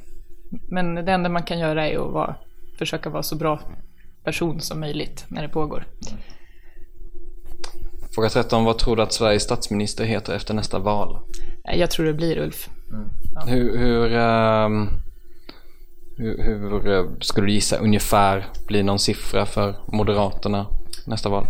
Men 0.70 0.94
det 0.94 1.12
enda 1.12 1.28
man 1.28 1.42
kan 1.42 1.58
göra 1.58 1.88
är 1.88 2.06
att 2.06 2.12
vara, 2.12 2.36
försöka 2.78 3.10
vara 3.10 3.22
så 3.22 3.36
bra 3.36 3.60
person 4.24 4.60
som 4.60 4.80
möjligt 4.80 5.24
när 5.28 5.42
det 5.42 5.48
pågår. 5.48 5.84
Fråga 8.14 8.28
13. 8.28 8.64
Vad 8.64 8.78
tror 8.78 8.96
du 8.96 9.02
att 9.02 9.12
Sveriges 9.12 9.42
statsminister 9.42 10.04
heter 10.04 10.34
efter 10.34 10.54
nästa 10.54 10.78
val? 10.78 11.18
Eh, 11.68 11.78
Jag 11.80 11.90
tror 11.90 12.06
det 12.06 12.14
blir 12.14 12.38
Ulf. 12.38 12.68
Hur, 13.46 13.78
hur, 13.78 14.12
ehm, 14.12 14.88
hur, 16.16 16.42
hur 16.42 16.92
eh, 16.92 17.04
skulle 17.20 17.46
du 17.46 17.52
gissa 17.52 17.76
ungefär 17.76 18.46
blir 18.66 18.82
någon 18.82 18.98
siffra 18.98 19.46
för 19.46 19.74
Moderaterna 19.92 20.66
nästa 21.06 21.28
val? 21.28 21.46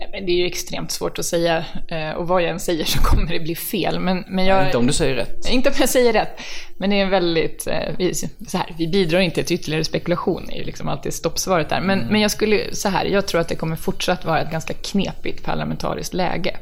Eh, 0.00 0.08
Men 0.12 0.26
det 0.26 0.32
är 0.32 0.36
ju 0.36 0.46
extremt 0.46 0.90
svårt 0.90 1.18
att 1.18 1.24
säga 1.24 1.64
eh, 1.88 2.10
och 2.10 2.28
vad 2.28 2.42
jag 2.42 2.50
än 2.50 2.60
säger 2.60 2.84
så 2.84 2.98
kommer 3.02 3.32
det 3.32 3.40
bli 3.40 3.54
fel. 3.54 4.00
Men, 4.00 4.24
men 4.28 4.44
jag, 4.44 4.66
Inte 4.66 4.78
om 4.78 4.86
du 4.86 4.92
säger 4.92 5.14
rätt. 5.14 5.50
Inte 5.50 5.68
om 5.68 5.74
jag 5.78 5.88
säger 5.88 6.12
rätt. 6.12 6.40
Men 6.76 6.90
det 6.90 6.96
är 7.00 7.04
en 7.04 7.10
väldigt, 7.10 7.68
vi, 7.98 8.14
så 8.14 8.58
här, 8.58 8.74
vi 8.78 8.88
bidrar 8.88 9.20
inte 9.20 9.42
till 9.42 9.56
ytterligare 9.56 9.84
spekulation, 9.84 10.44
det 10.46 10.54
är 10.54 10.58
ju 10.58 10.64
liksom 10.64 10.88
alltid 10.88 11.14
stoppsvaret 11.14 11.68
där. 11.68 11.80
Men, 11.80 11.98
men 11.98 12.20
jag 12.20 12.30
skulle, 12.30 12.74
så 12.74 12.88
här, 12.88 13.04
jag 13.04 13.26
tror 13.26 13.40
att 13.40 13.48
det 13.48 13.56
kommer 13.56 13.76
fortsatt 13.76 14.24
vara 14.24 14.40
ett 14.40 14.50
ganska 14.50 14.74
knepigt 14.74 15.44
parlamentariskt 15.44 16.14
läge. 16.14 16.56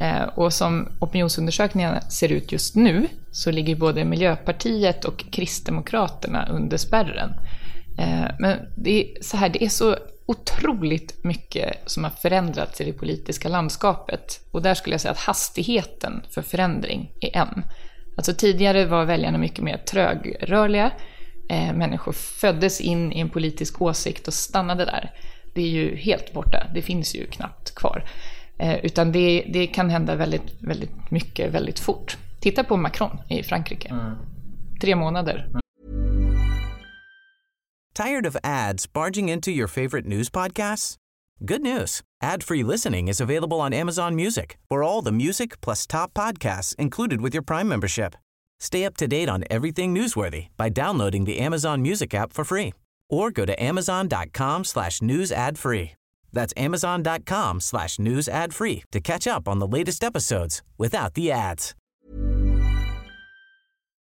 Eh, 0.00 0.22
och 0.22 0.52
som 0.52 0.88
opinionsundersökningarna 1.00 2.00
ser 2.00 2.32
ut 2.32 2.52
just 2.52 2.76
nu 2.76 3.08
så 3.32 3.50
ligger 3.50 3.76
både 3.76 4.04
Miljöpartiet 4.04 5.04
och 5.04 5.24
Kristdemokraterna 5.32 6.48
under 6.50 6.76
spärren. 6.76 7.30
Eh, 7.98 8.30
men 8.38 8.58
det 8.76 9.00
är, 9.00 9.22
så 9.22 9.36
här, 9.36 9.48
det 9.48 9.64
är 9.64 9.68
så 9.68 9.96
otroligt 10.26 11.24
mycket 11.24 11.90
som 11.90 12.04
har 12.04 12.10
förändrats 12.10 12.80
i 12.80 12.84
det 12.84 12.92
politiska 12.92 13.48
landskapet. 13.48 14.40
Och 14.50 14.62
där 14.62 14.74
skulle 14.74 14.94
jag 14.94 15.00
säga 15.00 15.12
att 15.12 15.18
hastigheten 15.18 16.22
för 16.30 16.42
förändring 16.42 17.12
är 17.20 17.36
en. 17.36 17.64
Alltså 18.16 18.34
tidigare 18.34 18.86
var 18.86 19.04
väljarna 19.04 19.38
mycket 19.38 19.64
mer 19.64 19.76
trögrörliga. 19.76 20.92
Eh, 21.48 21.72
människor 21.72 22.12
föddes 22.12 22.80
in 22.80 23.12
i 23.12 23.20
en 23.20 23.30
politisk 23.30 23.82
åsikt 23.82 24.28
och 24.28 24.34
stannade 24.34 24.84
där. 24.84 25.10
Det 25.54 25.62
är 25.62 25.68
ju 25.68 25.96
helt 25.96 26.32
borta, 26.32 26.66
det 26.74 26.82
finns 26.82 27.14
ju 27.14 27.26
knappt 27.26 27.74
kvar. 27.74 28.04
Eh, 28.58 28.84
utan 28.84 29.12
det, 29.12 29.46
det 29.52 29.66
kan 29.66 29.90
hända 29.90 30.16
väldigt, 30.16 30.62
väldigt 30.62 31.10
mycket 31.10 31.52
väldigt 31.52 31.78
fort. 31.78 32.16
Titta 32.40 32.64
på 32.64 32.76
Macron 32.76 33.18
i 33.28 33.42
Frankrike. 33.42 33.94
Tre 34.80 34.96
månader. 34.96 35.48
Tired 37.94 38.26
of 38.26 38.36
ads 38.42 38.92
barging 38.92 39.28
into 39.28 39.50
your 39.50 39.68
favorite 39.68 40.06
news 40.06 40.30
podcasts? 40.30 40.96
Good 41.38 41.62
news. 41.62 42.00
Ad-free 42.22 42.64
listening 42.64 43.08
is 43.08 43.20
available 43.20 43.60
on 43.60 43.72
Amazon 43.72 44.16
Music 44.16 44.58
for 44.68 44.82
all 44.82 45.02
the 45.04 45.12
music 45.12 45.60
plus 45.60 45.86
top 45.86 46.12
podcasts 46.14 46.74
included 46.76 47.20
with 47.20 47.34
your 47.34 47.44
Prime 47.44 47.68
membership. 47.68 48.14
Stay 48.60 48.84
up 48.84 48.96
to 48.96 49.06
date 49.06 49.28
on 49.28 49.44
everything 49.50 49.94
newsworthy 49.94 50.48
by 50.56 50.68
downloading 50.68 51.24
the 51.24 51.38
Amazon 51.38 51.82
Music 51.82 52.14
app 52.14 52.32
for 52.32 52.44
free 52.44 52.72
or 53.10 53.30
go 53.30 53.44
to 53.44 53.62
amazon.com 53.62 54.64
slash 54.64 55.02
news 55.02 55.30
ad 55.30 55.58
free. 55.58 55.92
That's 56.34 56.52
amazon.com 56.56 57.60
slash 57.60 57.98
news 57.98 58.28
ad 58.28 58.52
free 58.52 58.82
to 58.92 59.00
catch 59.00 59.26
up 59.26 59.48
on 59.48 59.60
the 59.60 59.78
latest 59.78 60.04
episodes 60.04 60.62
without 60.78 61.14
the 61.14 61.32
ads. 61.32 61.74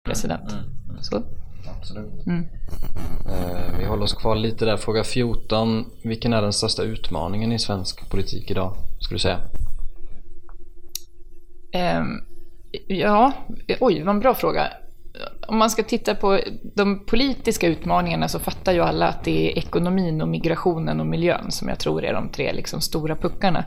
president. 0.07 0.55
Så. 1.01 1.23
Absolut. 1.77 2.27
Mm. 2.27 2.47
Eh, 3.29 3.77
vi 3.79 3.85
håller 3.85 4.03
oss 4.03 4.13
kvar 4.13 4.35
lite 4.35 4.65
där. 4.65 4.77
Fråga 4.77 5.03
14. 5.03 5.85
Vilken 6.03 6.33
är 6.33 6.41
den 6.41 6.53
största 6.53 6.83
utmaningen 6.83 7.51
i 7.51 7.59
svensk 7.59 8.09
politik 8.09 8.51
idag, 8.51 8.77
skulle 8.99 9.15
du 9.15 9.19
säga? 9.19 9.39
Ehm, 11.73 12.07
ja, 12.87 13.33
oj, 13.79 14.03
vad 14.03 14.15
en 14.15 14.19
bra 14.19 14.35
fråga. 14.35 14.67
Om 15.47 15.57
man 15.57 15.69
ska 15.69 15.83
titta 15.83 16.15
på 16.15 16.39
de 16.75 17.05
politiska 17.05 17.67
utmaningarna 17.67 18.27
så 18.27 18.39
fattar 18.39 18.73
ju 18.73 18.81
alla 18.81 19.07
att 19.07 19.23
det 19.23 19.51
är 19.51 19.57
ekonomin 19.57 20.21
och 20.21 20.27
migrationen 20.27 20.99
och 20.99 21.05
miljön 21.05 21.51
som 21.51 21.69
jag 21.69 21.79
tror 21.79 22.03
är 22.05 22.13
de 22.13 22.29
tre 22.29 22.53
liksom 22.53 22.81
stora 22.81 23.15
puckarna. 23.15 23.63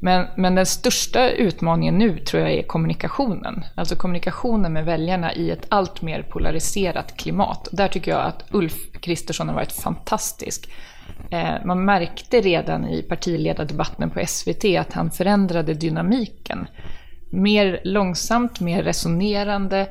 Men, 0.00 0.26
men 0.36 0.54
den 0.54 0.66
största 0.66 1.30
utmaningen 1.30 1.98
nu 1.98 2.18
tror 2.18 2.42
jag 2.42 2.52
är 2.52 2.62
kommunikationen. 2.62 3.64
Alltså 3.74 3.96
kommunikationen 3.96 4.72
med 4.72 4.84
väljarna 4.84 5.34
i 5.34 5.50
ett 5.50 5.66
allt 5.68 6.02
mer 6.02 6.22
polariserat 6.22 7.16
klimat. 7.16 7.68
Där 7.72 7.88
tycker 7.88 8.10
jag 8.10 8.20
att 8.20 8.44
Ulf 8.50 8.92
Kristersson 9.00 9.48
har 9.48 9.54
varit 9.54 9.72
fantastisk. 9.72 10.70
Eh, 11.30 11.64
man 11.64 11.84
märkte 11.84 12.40
redan 12.40 12.88
i 12.88 13.02
partiledardebatten 13.02 14.10
på 14.10 14.26
SVT 14.26 14.64
att 14.64 14.92
han 14.92 15.10
förändrade 15.10 15.74
dynamiken. 15.74 16.66
Mer 17.30 17.80
långsamt, 17.84 18.60
mer 18.60 18.82
resonerande 18.82 19.86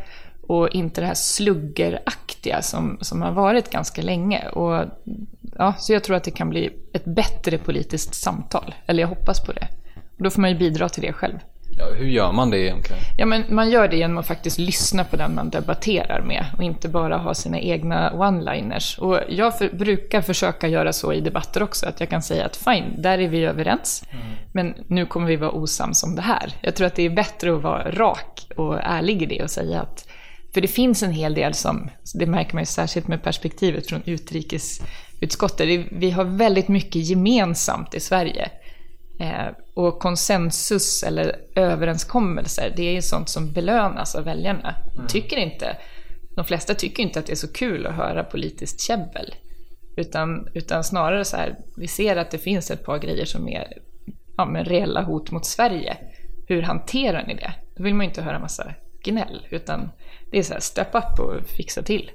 och 0.48 0.70
inte 0.70 1.02
det 1.02 1.08
här 1.08 1.14
sluggeraktiga 1.14 2.62
som, 2.62 2.98
som 3.02 3.22
har 3.22 3.32
varit 3.32 3.70
ganska 3.70 4.02
länge. 4.02 4.48
Och, 4.48 4.86
ja, 5.58 5.74
så 5.78 5.94
jag 5.94 6.04
tror 6.04 6.16
att 6.16 6.24
det 6.24 6.32
kan 6.32 6.50
bli 6.50 6.70
ett 6.94 7.06
bättre 7.06 7.58
politiskt 7.58 8.16
samtal, 8.16 8.76
eller 8.86 9.02
jag 9.02 9.08
hoppas 9.08 9.46
på 9.46 9.52
det. 9.52 9.68
Och 10.18 10.24
då 10.24 10.30
får 10.30 10.42
man 10.42 10.50
ju 10.50 10.58
bidra 10.58 10.90
till 10.90 11.02
det 11.02 11.14
själv. 11.14 11.40
Ja, 11.80 11.86
hur 11.98 12.08
gör 12.08 12.32
man 12.32 12.50
det 12.50 12.60
egentligen? 12.60 13.02
Ja, 13.18 13.26
men 13.26 13.44
man 13.50 13.70
gör 13.70 13.88
det 13.88 13.98
genom 13.98 14.18
att 14.18 14.28
faktiskt 14.28 14.58
lyssna 14.58 15.04
på 15.04 15.16
den 15.16 15.36
man 15.36 15.50
debatterar 15.50 16.22
med 16.22 16.46
och 16.58 16.64
inte 16.64 16.90
bara 16.90 17.18
ha 17.18 17.34
sina 17.34 17.60
egna 17.60 18.12
one-liners. 18.12 19.00
Och 19.00 19.20
jag 19.30 19.58
för, 19.58 19.70
brukar 19.70 20.22
försöka 20.22 20.68
göra 20.68 20.94
så 20.94 21.14
i 21.14 21.22
debatter 21.22 21.64
också, 21.64 21.86
att 21.86 22.00
jag 22.00 22.10
kan 22.10 22.22
säga 22.22 22.46
att 22.46 22.56
fine, 22.56 23.02
där 23.02 23.20
är 23.20 23.28
vi 23.28 23.46
överens, 23.46 24.04
men 24.52 24.74
nu 24.88 25.06
kommer 25.06 25.28
vi 25.28 25.36
vara 25.36 25.52
osams 25.52 26.04
om 26.04 26.16
det 26.16 26.22
här. 26.22 26.54
Jag 26.62 26.76
tror 26.76 26.88
att 26.88 26.96
det 26.96 27.04
är 27.04 27.10
bättre 27.10 27.56
att 27.56 27.62
vara 27.62 27.92
rak 27.92 28.48
och 28.56 28.80
ärlig 28.82 29.22
i 29.22 29.26
det 29.26 29.44
och 29.44 29.52
säga 29.52 29.82
att 29.82 30.08
för 30.58 30.62
det 30.62 30.67
finns 30.67 31.04
en 31.04 31.12
hel 31.12 31.34
del 31.34 31.54
som, 31.54 31.89
det 32.13 32.26
märker 32.26 32.54
man 32.54 32.62
ju 32.62 32.65
särskilt 32.65 33.08
med 33.08 33.24
perspektivet 33.24 33.88
från 33.88 34.02
utrikesutskottet, 34.06 35.88
vi 35.91 36.12
har 36.12 36.24
väldigt 36.24 36.67
mycket 36.67 37.10
gemensamt 37.10 37.93
i 37.93 38.00
Sverige. 38.00 38.52
Eh, 39.20 39.48
och 39.74 40.00
konsensus 40.00 41.04
eller 41.04 41.36
överenskommelser, 41.56 42.74
det 42.76 42.84
är 42.84 42.91
ju 42.91 43.02
sånt 43.02 43.30
som 43.30 43.52
belönas 43.52 44.15
av 44.15 44.24
väljarna. 44.24 44.76
Tycker 45.08 45.38
inte, 45.38 45.78
de 46.36 46.46
flesta 46.46 46.74
tycker 46.74 47.04
inte 47.04 47.20
att 47.20 47.26
det 47.26 47.34
är 47.34 47.36
så 47.36 47.54
kul 47.54 47.88
att 47.88 47.96
höra 47.96 48.24
politiskt 48.24 48.82
käbbel. 48.82 49.36
Utan, 49.98 50.48
utan 50.54 50.84
snarare 50.84 51.26
så 51.26 51.38
här, 51.38 51.56
vi 51.76 51.88
ser 51.88 52.15
att 52.15 52.32
det 52.32 52.38
finns 52.38 52.72
ett 52.72 52.86
par 52.86 53.00
grejer 53.00 53.26
som 53.26 53.48
är 53.48 53.67
ja, 54.38 54.46
men 54.46 54.65
reella 54.65 55.04
hot 55.04 55.32
mot 55.32 55.46
Sverige, 55.46 55.98
hur 56.48 56.62
hanterar 56.62 57.24
ni 57.28 57.34
det? 57.34 57.54
Då 57.76 57.84
vill 57.84 57.93
man 57.93 58.06
ju 58.06 58.10
inte 58.10 58.22
höra 58.22 58.39
massa 58.39 58.74
gnäll, 59.04 59.48
utan 59.50 59.89
det 60.32 60.38
är 60.38 60.44
så 60.44 60.54
här, 60.54 60.60
step 60.60 60.96
up 60.96 61.20
och 61.20 61.48
fixa 61.48 61.82
till. 61.82 62.12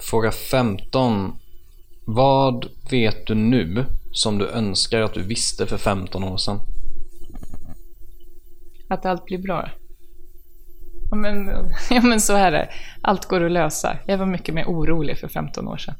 Fråga 0.00 0.30
15. 0.30 1.32
Vad 2.06 2.66
vet 2.90 3.26
du 3.26 3.34
nu 3.34 3.84
som 4.12 4.38
du 4.38 4.48
önskar 4.48 5.00
att 5.00 5.14
du 5.14 5.22
visste 5.22 5.66
för 5.66 5.76
15 5.76 6.24
år 6.24 6.36
sedan? 6.36 6.60
Att 8.88 9.06
allt 9.06 9.24
blir 9.24 9.38
bra. 9.38 9.70
Ja 11.10 11.16
men, 11.16 11.46
ja 11.90 12.02
men 12.02 12.20
så 12.20 12.34
är 12.34 12.52
det. 12.52 12.68
Allt 13.02 13.26
går 13.26 13.44
att 13.44 13.52
lösa. 13.52 13.98
Jag 14.06 14.18
var 14.18 14.26
mycket 14.26 14.54
mer 14.54 14.64
orolig 14.64 15.18
för 15.18 15.28
15 15.28 15.68
år 15.68 15.76
sedan. 15.76 15.94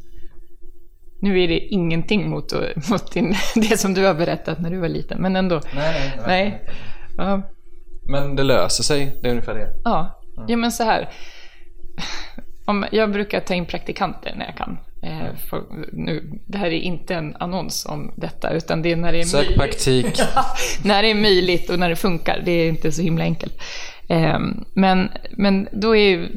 Nu 1.22 1.42
är 1.42 1.48
det 1.48 1.58
ingenting 1.58 2.30
mot, 2.30 2.52
mot 2.90 3.12
din, 3.12 3.34
det 3.54 3.80
som 3.80 3.94
du 3.94 4.04
har 4.04 4.14
berättat 4.14 4.60
när 4.60 4.70
du 4.70 4.78
var 4.78 4.88
liten, 4.88 5.22
men 5.22 5.36
ändå. 5.36 5.60
Nej, 5.74 6.14
nej, 6.16 6.20
nej. 6.26 6.64
Ja. 7.16 7.42
Men 8.10 8.36
det 8.36 8.42
löser 8.42 8.84
sig, 8.84 9.16
det 9.22 9.28
är 9.28 9.30
ungefär 9.30 9.54
det. 9.54 9.68
Ja, 9.84 10.20
ja 10.48 10.56
men 10.56 10.72
så 10.72 10.84
här. 10.84 11.08
Om, 12.64 12.86
jag 12.92 13.12
brukar 13.12 13.40
ta 13.40 13.54
in 13.54 13.66
praktikanter 13.66 14.34
när 14.36 14.46
jag 14.46 14.56
kan. 14.56 14.78
Eh, 15.02 15.34
för, 15.50 15.62
nu, 15.92 16.40
det 16.46 16.58
här 16.58 16.66
är 16.66 16.80
inte 16.80 17.14
en 17.14 17.36
annons 17.36 17.86
om 17.86 18.12
detta, 18.16 18.50
utan 18.50 18.82
det 18.82 18.92
är 18.92 18.96
när 18.96 19.12
det 19.12 19.20
är 19.20 19.24
Sök 19.24 19.40
möjligt. 19.40 19.58
praktik. 19.58 20.20
När 20.84 21.02
det 21.02 21.10
är 21.10 21.14
möjligt 21.14 21.70
och 21.70 21.78
när 21.78 21.88
det 21.88 21.96
funkar. 21.96 22.42
Det 22.44 22.50
är 22.50 22.68
inte 22.68 22.92
så 22.92 23.02
himla 23.02 23.24
enkelt. 23.24 23.62
Eh, 24.08 24.38
men, 24.74 25.10
men 25.30 25.68
då 25.72 25.96
är 25.96 26.08
ju, 26.08 26.28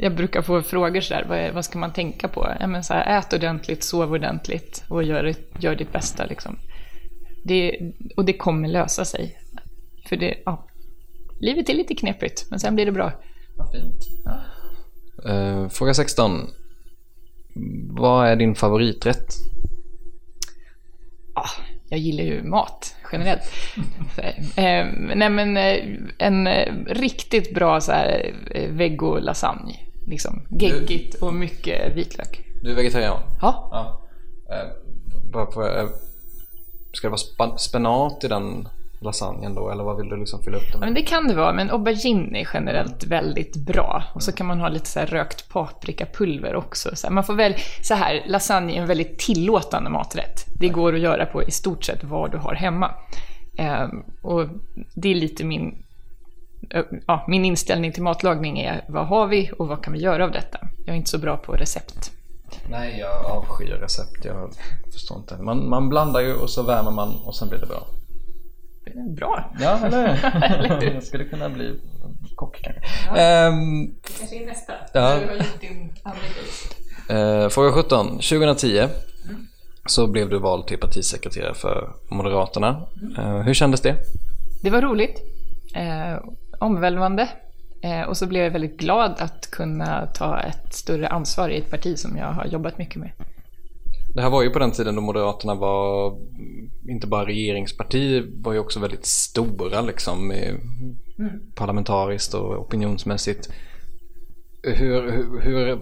jag 0.00 0.14
brukar 0.14 0.42
få 0.42 0.62
frågor 0.62 1.00
sådär, 1.00 1.26
vad, 1.28 1.54
vad 1.54 1.64
ska 1.64 1.78
man 1.78 1.92
tänka 1.92 2.28
på? 2.28 2.48
Ja, 2.60 2.66
men 2.66 2.84
så 2.84 2.94
här, 2.94 3.18
ät 3.18 3.32
ordentligt, 3.32 3.82
sov 3.82 4.12
ordentligt 4.12 4.84
och 4.88 5.02
gör, 5.02 5.34
gör 5.58 5.74
ditt 5.74 5.92
bästa. 5.92 6.26
Liksom. 6.26 6.58
Det, 7.44 7.78
och 8.16 8.24
det 8.24 8.32
kommer 8.32 8.68
lösa 8.68 9.04
sig. 9.04 9.36
För 10.08 10.16
det, 10.16 10.34
ja, 10.44 10.66
livet 11.42 11.68
är 11.68 11.74
lite 11.74 11.94
knepigt, 11.94 12.46
men 12.50 12.60
sen 12.60 12.74
blir 12.74 12.86
det 12.86 12.92
bra. 12.92 13.12
Eh, 15.26 15.68
fråga 15.68 15.94
16. 15.94 16.50
Vad 17.90 18.26
är 18.26 18.36
din 18.36 18.54
favoriträtt? 18.54 19.34
Ah, 21.34 21.48
jag 21.88 21.98
gillar 22.00 22.24
ju 22.24 22.42
mat 22.42 22.94
generellt. 23.12 23.42
eh, 24.56 24.86
nej 25.16 25.30
men 25.30 25.56
eh, 25.56 25.76
en 26.18 26.46
eh, 26.46 26.74
riktigt 26.86 27.54
bra 27.54 27.80
så 27.80 27.92
här 27.92 28.34
eh, 28.50 28.70
veggo-lasagne. 28.70 29.76
Liksom 30.06 30.46
geggigt 30.50 31.14
och 31.14 31.34
mycket 31.34 31.96
vitlök. 31.96 32.44
Du 32.62 32.70
är 32.70 32.74
vegetarian? 32.74 33.20
Ja. 33.40 33.68
ja. 33.70 34.02
Eh, 34.54 35.80
eh, 35.80 35.88
ska 36.92 37.06
det 37.06 37.10
vara 37.10 37.18
spa- 37.18 37.58
spenat 37.58 38.24
i 38.24 38.28
den 38.28 38.68
lasagnen 39.04 39.54
då 39.54 39.70
eller 39.70 39.84
vad 39.84 39.96
vill 39.96 40.08
du 40.08 40.16
liksom 40.16 40.42
fylla 40.42 40.56
upp 40.56 40.62
den 40.62 40.72
Ja, 40.72 40.78
med? 40.78 40.86
men 40.86 40.94
det 40.94 41.02
kan 41.02 41.28
det 41.28 41.34
vara, 41.34 41.52
men 41.52 41.70
aubergine 41.70 42.36
är 42.36 42.48
generellt 42.54 43.04
väldigt 43.04 43.56
bra. 43.56 44.02
Och 44.14 44.22
så 44.22 44.32
kan 44.32 44.46
man 44.46 44.60
ha 44.60 44.68
lite 44.68 44.86
så 44.88 44.98
här 45.00 45.06
rökt 45.06 45.48
paprikapulver 45.48 46.54
också. 46.54 46.96
Så 46.96 47.06
här, 47.06 47.14
man 47.14 47.24
får 47.24 47.34
väl, 47.34 47.54
så 47.82 47.94
här, 47.94 48.22
lasagne 48.26 48.76
är 48.76 48.80
en 48.80 48.86
väldigt 48.86 49.18
tillåtande 49.18 49.90
maträtt. 49.90 50.44
Det 50.60 50.68
går 50.68 50.94
att 50.94 51.00
göra 51.00 51.26
på 51.26 51.42
i 51.42 51.50
stort 51.50 51.84
sett 51.84 52.04
vad 52.04 52.30
du 52.30 52.38
har 52.38 52.54
hemma. 52.54 52.94
Ehm, 53.58 54.02
och 54.22 54.46
det 54.94 55.08
är 55.10 55.14
lite 55.14 55.44
min, 55.44 55.84
ja, 57.06 57.24
min 57.28 57.44
inställning 57.44 57.92
till 57.92 58.02
matlagning 58.02 58.58
är 58.58 58.84
vad 58.88 59.06
har 59.06 59.26
vi 59.26 59.50
och 59.58 59.68
vad 59.68 59.84
kan 59.84 59.92
vi 59.92 59.98
göra 59.98 60.24
av 60.24 60.30
detta? 60.30 60.58
Jag 60.86 60.92
är 60.92 60.96
inte 60.96 61.10
så 61.10 61.18
bra 61.18 61.36
på 61.36 61.52
recept. 61.52 62.10
Nej, 62.70 62.98
jag 63.00 63.24
avskyr 63.36 63.74
recept. 63.74 64.24
Jag 64.24 64.50
förstår 64.92 65.18
inte. 65.18 65.36
Man, 65.42 65.68
man 65.68 65.88
blandar 65.88 66.20
ju 66.20 66.34
och 66.34 66.50
så 66.50 66.62
värmer 66.62 66.90
man 66.90 67.14
och 67.24 67.34
sen 67.34 67.48
blir 67.48 67.58
det 67.58 67.66
bra. 67.66 67.86
Bra! 69.16 69.52
Ja, 69.60 69.78
eller 69.86 70.04
Eller 70.58 70.80
hur? 70.80 70.90
Jag 70.94 71.02
skulle 71.02 71.24
kunna 71.24 71.48
bli 71.48 71.80
kock 72.34 72.60
kanske. 72.62 72.82
Ehm, 73.22 73.94
Kanske 74.18 74.36
i 74.36 74.46
nästa. 74.46 74.72
Ja. 74.92 75.18
Du 75.20 75.26
har 75.26 75.34
gjort 75.34 75.60
din 75.60 75.92
andra 76.02 76.20
grej. 77.08 77.42
Eh, 77.42 77.48
fråga 77.48 77.72
17. 77.72 78.06
2010 78.08 78.88
så 79.86 80.06
blev 80.06 80.28
du 80.28 80.38
vald 80.38 80.66
till 80.66 80.78
partisekreterare 80.78 81.54
för 81.54 81.92
Moderaterna. 82.10 82.86
Eh, 83.18 83.36
hur 83.40 83.54
kändes 83.54 83.80
det? 83.80 83.96
Det 84.62 84.70
var 84.70 84.82
roligt, 84.82 85.20
eh, 85.74 86.18
omvälvande 86.58 87.28
och 88.08 88.16
så 88.16 88.26
blev 88.26 88.42
jag 88.44 88.50
väldigt 88.50 88.78
glad 88.78 89.14
att 89.18 89.50
kunna 89.50 90.06
ta 90.06 90.40
ett 90.40 90.74
större 90.74 91.08
ansvar 91.08 91.48
i 91.48 91.58
ett 91.58 91.70
parti 91.70 91.98
som 91.98 92.16
jag 92.16 92.26
har 92.26 92.46
jobbat 92.46 92.78
mycket 92.78 92.96
med. 92.96 93.10
Det 94.14 94.22
här 94.22 94.30
var 94.30 94.42
ju 94.42 94.50
på 94.50 94.58
den 94.58 94.72
tiden 94.72 94.94
då 94.94 95.00
Moderaterna 95.00 95.54
var 95.54 96.16
inte 96.88 97.06
bara 97.06 97.26
regeringsparti, 97.26 98.24
var 98.34 98.52
ju 98.52 98.58
också 98.58 98.80
väldigt 98.80 99.06
stora 99.06 99.80
liksom 99.80 100.30
mm. 100.30 101.40
parlamentariskt 101.54 102.34
och 102.34 102.60
opinionsmässigt. 102.60 103.48
Hur, 104.62 105.12
hur, 105.12 105.40
hur 105.40 105.78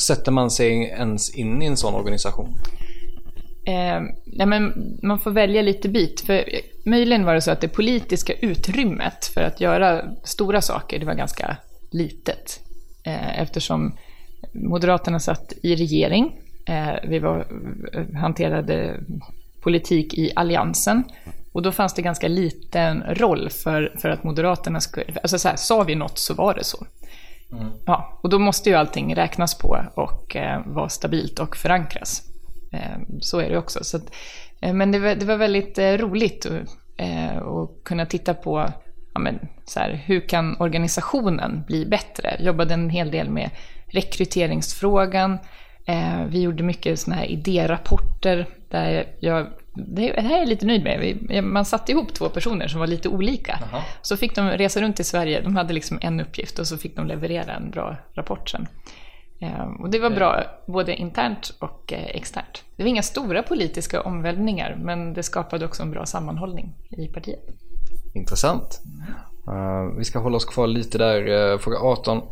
sätter 0.00 0.32
man 0.32 0.50
sig 0.50 0.72
ens 0.82 1.34
in 1.34 1.62
i 1.62 1.66
en 1.66 1.76
sån 1.76 1.94
organisation? 1.94 2.54
Eh, 3.66 4.00
nej 4.26 4.46
men 4.46 4.72
man 5.02 5.18
får 5.18 5.30
välja 5.30 5.62
lite 5.62 5.88
bit, 5.88 6.20
för 6.20 6.44
möjligen 6.84 7.24
var 7.24 7.34
det 7.34 7.40
så 7.40 7.50
att 7.50 7.60
det 7.60 7.68
politiska 7.68 8.32
utrymmet 8.32 9.26
för 9.34 9.40
att 9.40 9.60
göra 9.60 10.04
stora 10.24 10.60
saker, 10.60 10.98
det 10.98 11.06
var 11.06 11.14
ganska 11.14 11.56
litet. 11.90 12.60
Eh, 13.04 13.40
eftersom 13.40 13.96
Moderaterna 14.52 15.20
satt 15.20 15.52
i 15.62 15.76
regering, 15.76 16.41
vi 17.02 17.18
var, 17.18 17.46
hanterade 18.16 19.00
politik 19.60 20.14
i 20.14 20.32
alliansen, 20.36 21.04
och 21.52 21.62
då 21.62 21.72
fanns 21.72 21.94
det 21.94 22.02
ganska 22.02 22.28
liten 22.28 23.02
roll 23.02 23.50
för, 23.50 23.96
för 23.98 24.08
att 24.08 24.24
Moderaterna 24.24 24.80
skulle, 24.80 25.06
alltså 25.22 25.38
så 25.38 25.48
här, 25.48 25.56
sa 25.56 25.82
vi 25.82 25.94
något 25.94 26.18
så 26.18 26.34
var 26.34 26.54
det 26.54 26.64
så. 26.64 26.86
Ja, 27.86 28.18
och 28.22 28.28
då 28.28 28.38
måste 28.38 28.70
ju 28.70 28.76
allting 28.76 29.14
räknas 29.14 29.58
på 29.58 29.84
och 29.94 30.36
eh, 30.36 30.60
vara 30.66 30.88
stabilt 30.88 31.38
och 31.38 31.56
förankras. 31.56 32.22
Eh, 32.72 32.98
så 33.20 33.40
är 33.40 33.50
det 33.50 33.58
också. 33.58 33.84
Så 33.84 33.96
att, 33.96 34.14
eh, 34.60 34.72
men 34.72 34.92
det 34.92 34.98
var, 34.98 35.14
det 35.14 35.24
var 35.24 35.36
väldigt 35.36 35.78
eh, 35.78 35.92
roligt 35.92 36.46
att, 36.46 36.68
eh, 36.96 37.36
att 37.36 37.84
kunna 37.84 38.06
titta 38.06 38.34
på 38.34 38.72
ja, 39.14 39.20
men, 39.20 39.38
så 39.64 39.80
här, 39.80 40.02
hur 40.06 40.28
kan 40.28 40.56
organisationen 40.60 41.62
bli 41.66 41.86
bättre. 41.86 42.36
Jag 42.38 42.46
jobbade 42.46 42.74
en 42.74 42.90
hel 42.90 43.10
del 43.10 43.30
med 43.30 43.50
rekryteringsfrågan. 43.86 45.38
Eh, 45.86 46.24
vi 46.28 46.40
gjorde 46.40 46.62
mycket 46.62 47.00
såna 47.00 47.16
här 47.16 47.26
idérapporter 47.26 48.46
där 48.68 49.06
jag 49.20 49.46
det 49.74 50.20
här 50.20 50.34
är 50.34 50.38
jag 50.38 50.48
lite 50.48 50.66
nöjd 50.66 50.84
med. 50.84 51.44
Man 51.44 51.64
satte 51.64 51.92
ihop 51.92 52.14
två 52.14 52.28
personer 52.28 52.68
som 52.68 52.80
var 52.80 52.86
lite 52.86 53.08
olika. 53.08 53.58
Så 54.02 54.16
fick 54.16 54.34
de 54.34 54.48
resa 54.48 54.80
runt 54.80 55.00
i 55.00 55.04
Sverige. 55.04 55.40
De 55.40 55.56
hade 55.56 55.74
liksom 55.74 55.98
en 56.02 56.20
uppgift 56.20 56.58
och 56.58 56.66
så 56.66 56.78
fick 56.78 56.96
de 56.96 57.06
leverera 57.06 57.52
en 57.54 57.70
bra 57.70 57.96
rapport 58.14 58.48
sen. 58.50 58.66
Eh, 59.40 59.62
Och 59.80 59.90
det 59.90 59.98
var 59.98 60.10
bra 60.10 60.44
både 60.66 60.96
internt 60.96 61.54
och 61.58 61.92
eh, 61.92 62.06
externt. 62.06 62.64
Det 62.76 62.82
var 62.82 62.90
inga 62.90 63.02
stora 63.02 63.42
politiska 63.42 64.02
omvälvningar 64.02 64.76
men 64.80 65.14
det 65.14 65.22
skapade 65.22 65.64
också 65.64 65.82
en 65.82 65.90
bra 65.90 66.06
sammanhållning 66.06 66.72
i 66.90 67.06
partiet. 67.08 67.40
Intressant. 68.14 68.80
Eh, 69.48 69.96
vi 69.98 70.04
ska 70.04 70.18
hålla 70.18 70.36
oss 70.36 70.44
kvar 70.44 70.66
lite 70.66 70.98
där. 70.98 71.58
fråga 71.58 71.78
18. 71.78 72.22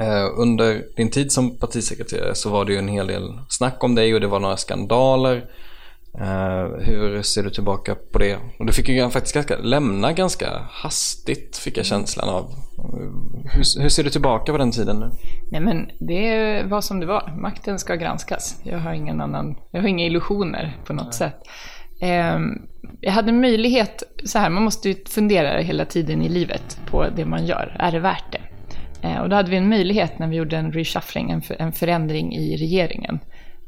Eh, 0.00 0.30
under 0.36 0.82
din 0.96 1.10
tid 1.10 1.32
som 1.32 1.56
partisekreterare 1.56 2.34
så 2.34 2.50
var 2.50 2.64
det 2.64 2.72
ju 2.72 2.78
en 2.78 2.88
hel 2.88 3.06
del 3.06 3.38
snack 3.48 3.84
om 3.84 3.94
dig 3.94 4.14
och 4.14 4.20
det 4.20 4.26
var 4.26 4.40
några 4.40 4.56
skandaler. 4.56 5.44
Eh, 6.20 6.64
hur 6.80 7.22
ser 7.22 7.42
du 7.42 7.50
tillbaka 7.50 7.94
på 8.12 8.18
det? 8.18 8.38
Och 8.58 8.66
du 8.66 8.72
fick 8.72 8.88
ju 8.88 9.10
faktiskt 9.10 9.34
ganska, 9.34 9.58
lämna 9.58 10.12
ganska 10.12 10.46
hastigt 10.70 11.56
fick 11.56 11.78
jag 11.78 11.86
känslan 11.86 12.28
av. 12.28 12.54
Hur, 13.44 13.82
hur 13.82 13.88
ser 13.88 14.04
du 14.04 14.10
tillbaka 14.10 14.52
på 14.52 14.58
den 14.58 14.70
tiden 14.70 14.96
nu? 14.96 15.10
Nej 15.50 15.60
men 15.60 15.90
det 15.98 16.62
var 16.62 16.80
som 16.80 17.00
det 17.00 17.06
var. 17.06 17.34
Makten 17.38 17.78
ska 17.78 17.94
granskas. 17.94 18.60
Jag 18.62 18.78
har 18.78 18.92
ingen 18.92 19.20
annan, 19.20 19.56
jag 19.70 19.80
har 19.80 19.88
inga 19.88 20.06
illusioner 20.06 20.76
på 20.86 20.92
något 20.92 21.14
sätt. 21.14 21.36
Ehm, 22.00 22.62
jag 23.00 23.12
hade 23.12 23.32
möjlighet, 23.32 24.02
så 24.24 24.38
här, 24.38 24.50
man 24.50 24.62
måste 24.62 24.88
ju 24.88 24.94
fundera 25.08 25.60
hela 25.60 25.84
tiden 25.84 26.22
i 26.22 26.28
livet 26.28 26.80
på 26.86 27.06
det 27.16 27.24
man 27.24 27.46
gör. 27.46 27.76
Är 27.78 27.92
det 27.92 28.00
värt 28.00 28.32
det? 28.32 28.40
Eh, 29.02 29.20
och 29.20 29.28
då 29.28 29.36
hade 29.36 29.50
vi 29.50 29.56
en 29.56 29.68
möjlighet 29.68 30.18
när 30.18 30.28
vi 30.28 30.36
gjorde 30.36 30.56
en 30.56 30.72
reshuffling, 30.72 31.30
en, 31.30 31.42
för, 31.42 31.56
en 31.62 31.72
förändring 31.72 32.34
i 32.34 32.56
regeringen. 32.56 33.18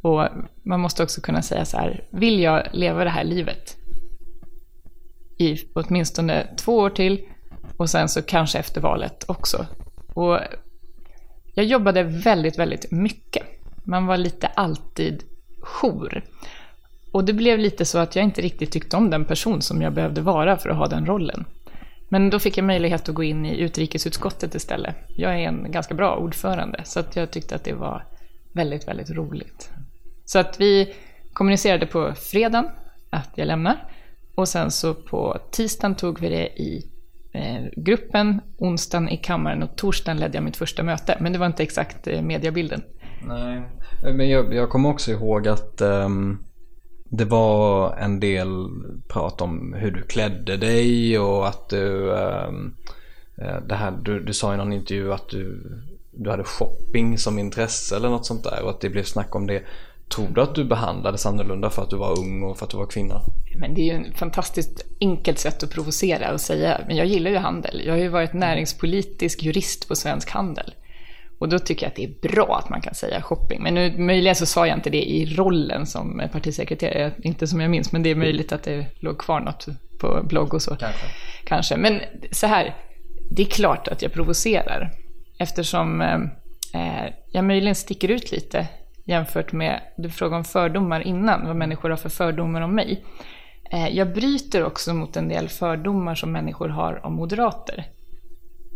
Och 0.03 0.29
man 0.63 0.81
måste 0.81 1.03
också 1.03 1.21
kunna 1.21 1.43
säga 1.43 1.65
så 1.65 1.77
här, 1.77 2.05
vill 2.11 2.41
jag 2.41 2.63
leva 2.73 3.05
det 3.05 3.11
här 3.11 3.25
livet 3.25 3.77
i 5.39 5.59
åtminstone 5.75 6.47
två 6.57 6.77
år 6.77 6.91
till 6.91 7.21
och 7.77 7.91
sen 7.91 8.09
så 8.09 8.23
kanske 8.23 8.59
efter 8.59 8.81
valet 8.81 9.25
också. 9.29 9.67
Och 10.15 10.39
jag 11.55 11.67
jobbade 11.67 12.03
väldigt, 12.03 12.59
väldigt 12.59 12.91
mycket. 12.91 13.43
Man 13.85 14.07
var 14.07 14.17
lite 14.17 14.47
alltid 14.47 15.23
jour. 15.61 16.25
Och 17.13 17.25
det 17.25 17.33
blev 17.33 17.59
lite 17.59 17.85
så 17.85 17.99
att 17.99 18.17
jag 18.17 18.25
inte 18.25 18.43
riktigt 18.43 18.73
tyckte 18.73 18.97
om 18.97 19.11
den 19.11 19.25
person 19.25 19.63
som 19.63 19.83
jag 19.83 19.93
behövde 19.93 20.21
vara 20.21 20.57
för 20.57 20.69
att 20.69 20.77
ha 20.77 20.87
den 20.87 21.07
rollen. 21.07 21.45
Men 22.09 22.31
då 22.31 22.39
fick 22.39 22.59
jag 22.59 22.65
möjlighet 22.65 23.09
att 23.09 23.15
gå 23.15 23.23
in 23.23 23.47
i 23.47 23.61
utrikesutskottet 23.61 24.55
istället. 24.55 24.97
Jag 25.09 25.35
är 25.35 25.49
en 25.49 25.73
ganska 25.73 25.95
bra 25.95 26.17
ordförande, 26.17 26.81
så 26.85 27.01
att 27.01 27.17
jag 27.17 27.31
tyckte 27.31 27.55
att 27.55 27.65
det 27.65 27.73
var 27.73 28.07
väldigt, 28.55 28.89
väldigt 28.89 29.11
roligt. 29.11 29.71
Så 30.25 30.39
att 30.39 30.61
vi 30.61 30.95
kommunicerade 31.33 31.87
på 31.87 32.13
fredagen 32.15 32.71
att 33.11 33.31
jag 33.35 33.47
lämnar. 33.47 33.93
Och 34.35 34.49
sen 34.49 34.71
så 34.71 34.95
på 34.95 35.39
tisdagen 35.51 35.95
tog 35.95 36.21
vi 36.21 36.29
det 36.29 36.47
i 36.47 36.91
eh, 37.35 37.65
gruppen, 37.77 38.41
onsdagen 38.59 39.09
i 39.09 39.17
kammaren 39.17 39.63
och 39.63 39.77
torsdagen 39.77 40.21
ledde 40.21 40.37
jag 40.37 40.45
mitt 40.45 40.57
första 40.57 40.83
möte. 40.83 41.19
Men 41.21 41.33
det 41.33 41.39
var 41.39 41.47
inte 41.47 41.63
exakt 41.63 42.07
eh, 42.07 42.23
mediebilden. 42.23 42.83
Nej, 43.27 43.63
men 44.03 44.29
jag, 44.29 44.55
jag 44.55 44.71
kommer 44.71 44.89
också 44.89 45.11
ihåg 45.11 45.49
att 45.49 45.81
um 45.81 46.45
det 47.17 47.25
var 47.25 47.97
en 47.97 48.21
del 48.21 48.69
prat 49.09 49.41
om 49.41 49.75
hur 49.79 49.91
du 49.91 50.03
klädde 50.03 50.57
dig 50.57 51.19
och 51.19 51.49
att 51.49 51.69
du, 51.69 52.17
ehm, 52.19 52.75
eh, 53.37 53.57
det 53.69 53.75
här, 53.75 53.93
du, 54.03 54.21
du 54.21 54.33
sa 54.33 54.55
i 54.55 54.57
någon 54.57 54.73
intervju 54.73 55.13
att 55.13 55.29
du, 55.29 55.61
du 56.11 56.31
hade 56.31 56.45
shopping 56.45 57.19
som 57.19 57.39
intresse 57.39 57.97
eller 57.97 58.09
något 58.09 58.27
sånt 58.27 58.45
där 58.45 58.63
och 58.63 58.71
att 58.71 58.81
det 58.81 58.91
blev 58.91 59.03
snack 59.03 59.35
om 59.35 59.47
det. 59.47 59.63
Tror 60.15 60.29
du 60.35 60.41
att 60.41 60.55
du 60.55 60.65
behandlades 60.65 61.27
annorlunda 61.27 61.71
för 61.71 61.83
att 61.83 61.91
du 61.91 61.97
var 61.97 62.19
ung 62.19 62.43
och 62.43 62.59
för 62.59 62.65
att 62.65 62.71
du 62.71 62.77
var 62.77 62.87
kvinna? 62.87 63.21
Men 63.59 63.75
det 63.75 63.81
är 63.81 63.99
ju 63.99 64.07
ett 64.07 64.19
fantastiskt 64.19 64.87
enkelt 65.01 65.39
sätt 65.39 65.63
att 65.63 65.71
provocera 65.71 66.33
och 66.33 66.41
säga, 66.41 66.81
men 66.87 66.97
jag 66.97 67.07
gillar 67.07 67.31
ju 67.31 67.37
handel. 67.37 67.83
Jag 67.87 67.93
har 67.93 67.99
ju 67.99 68.09
varit 68.09 68.33
näringspolitisk 68.33 69.43
jurist 69.43 69.89
på 69.89 69.97
Svensk 69.97 70.31
Handel. 70.31 70.75
Och 71.45 71.51
då 71.51 71.59
tycker 71.59 71.87
jag 71.87 71.89
att 71.91 71.97
det 71.97 72.05
är 72.05 72.29
bra 72.33 72.59
att 72.59 72.69
man 72.69 72.81
kan 72.81 72.95
säga 72.95 73.23
shopping. 73.23 73.63
Men 73.63 73.75
nu, 73.75 73.99
möjligen 73.99 74.35
så 74.35 74.47
sa 74.47 74.67
jag 74.67 74.77
inte 74.79 74.91
det 74.91 75.11
i 75.11 75.37
rollen 75.37 75.87
som 75.87 76.23
partisekreterare, 76.33 77.13
inte 77.23 77.47
som 77.47 77.61
jag 77.61 77.71
minns, 77.71 77.93
men 77.93 78.03
det 78.03 78.11
är 78.11 78.15
möjligt 78.15 78.53
att 78.53 78.63
det 78.63 78.87
låg 79.01 79.19
kvar 79.19 79.41
något 79.41 79.67
på 80.01 80.23
blogg 80.23 80.55
och 80.55 80.63
så. 80.63 80.77
Kanske. 80.77 81.07
Kanske. 81.45 81.77
Men 81.77 82.01
så 82.31 82.47
här, 82.47 82.75
det 83.31 83.43
är 83.43 83.47
klart 83.47 83.89
att 83.89 84.03
jag 84.03 84.13
provocerar. 84.13 84.91
Eftersom 85.39 86.01
eh, 86.01 87.07
jag 87.33 87.45
möjligen 87.45 87.75
sticker 87.75 88.09
ut 88.09 88.33
lite 88.33 88.67
jämfört 89.05 89.53
med, 89.53 89.81
du 89.97 90.11
frågade 90.11 90.37
om 90.37 90.45
fördomar 90.45 91.01
innan, 91.01 91.47
vad 91.47 91.57
människor 91.57 91.91
har 91.91 91.97
för 91.97 92.09
fördomar 92.09 92.61
om 92.61 92.75
mig. 92.75 93.05
Eh, 93.73 93.89
jag 93.89 94.15
bryter 94.15 94.65
också 94.65 94.95
mot 94.95 95.17
en 95.17 95.29
del 95.29 95.49
fördomar 95.49 96.15
som 96.15 96.33
människor 96.33 96.69
har 96.69 97.07
om 97.07 97.15
moderater. 97.15 97.85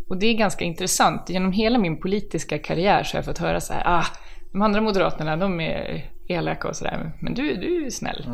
Och 0.09 0.17
det 0.17 0.27
är 0.27 0.33
ganska 0.33 0.65
intressant. 0.65 1.29
Genom 1.29 1.51
hela 1.51 1.77
min 1.77 1.99
politiska 1.99 2.57
karriär 2.57 3.03
så 3.03 3.13
har 3.13 3.17
jag 3.17 3.25
fått 3.25 3.37
höra 3.37 3.61
så 3.61 3.73
här, 3.73 3.83
ah, 3.85 4.05
de 4.51 4.61
andra 4.61 4.81
moderaterna, 4.81 5.37
de 5.37 5.59
är 5.61 6.05
elaka 6.27 6.67
och 6.67 6.75
sådär, 6.75 7.11
men 7.19 7.33
du, 7.33 7.55
du 7.55 7.85
är 7.85 7.89
snäll. 7.89 8.25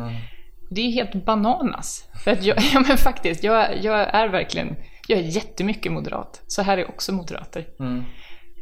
Det 0.70 0.80
är 0.80 0.90
helt 0.90 1.24
bananas. 1.24 2.08
För 2.24 2.30
att 2.30 2.44
jag, 2.44 2.56
ja 2.74 2.84
men 2.88 2.96
faktiskt, 2.96 3.44
jag, 3.44 3.84
jag 3.84 4.14
är 4.14 4.28
verkligen, 4.28 4.76
jag 5.08 5.18
är 5.18 5.22
jättemycket 5.22 5.92
moderat. 5.92 6.42
Så 6.46 6.62
här 6.62 6.78
är 6.78 6.88
också 6.88 7.12
moderater. 7.12 7.66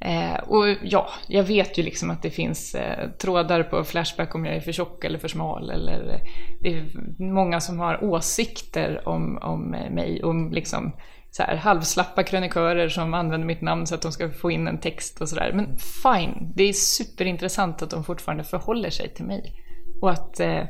Eh, 0.01 0.37
och 0.37 0.65
ja, 0.83 1.09
jag 1.29 1.45
vet 1.45 1.79
ju 1.79 1.83
liksom 1.83 2.11
att 2.11 2.23
det 2.23 2.31
finns 2.31 2.75
eh, 2.75 3.11
trådar 3.11 3.63
på 3.63 3.85
Flashback 3.85 4.35
om 4.35 4.45
jag 4.45 4.57
är 4.57 4.61
för 4.61 4.73
tjock 4.73 5.05
eller 5.05 5.19
för 5.19 5.29
smal. 5.29 5.71
Eller, 5.71 6.13
eh, 6.13 6.21
det 6.61 6.75
är 6.75 6.85
många 7.23 7.61
som 7.61 7.79
har 7.79 8.05
åsikter 8.05 9.09
om, 9.09 9.39
om 9.43 9.75
eh, 9.75 9.91
mig. 9.91 10.25
Om 10.25 10.53
liksom 10.53 10.93
så 11.37 11.43
här, 11.43 11.57
halvslappa 11.57 12.23
krönikörer 12.23 12.89
som 12.89 13.15
använder 13.15 13.47
mitt 13.47 13.61
namn 13.61 13.87
så 13.87 13.95
att 13.95 14.03
de 14.03 14.13
ska 14.13 14.31
få 14.31 14.51
in 14.51 14.69
en 14.69 14.81
text 14.81 15.21
och 15.21 15.29
sådär. 15.29 15.53
Men 15.55 15.79
fine, 15.79 16.53
det 16.55 16.65
är 16.65 16.73
superintressant 16.73 17.83
att 17.83 17.91
de 17.91 18.05
fortfarande 18.05 18.45
förhåller 18.45 18.91
sig 18.91 19.15
till 19.15 19.25
mig. 19.25 19.53
Och 20.01 20.11
att, 20.11 20.41
eh, 20.41 20.63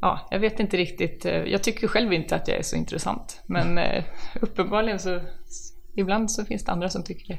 ja, 0.00 0.28
jag 0.30 0.38
vet 0.38 0.60
inte 0.60 0.76
riktigt, 0.76 1.24
eh, 1.24 1.32
jag 1.32 1.62
tycker 1.62 1.88
själv 1.88 2.12
inte 2.12 2.36
att 2.36 2.48
jag 2.48 2.58
är 2.58 2.62
så 2.62 2.76
intressant. 2.76 3.42
Men 3.46 3.78
eh, 3.78 4.04
uppenbarligen 4.40 4.98
så, 4.98 5.20
ibland 5.96 6.30
så 6.30 6.44
finns 6.44 6.64
det 6.64 6.72
andra 6.72 6.88
som 6.88 7.02
tycker 7.02 7.28
det. 7.28 7.38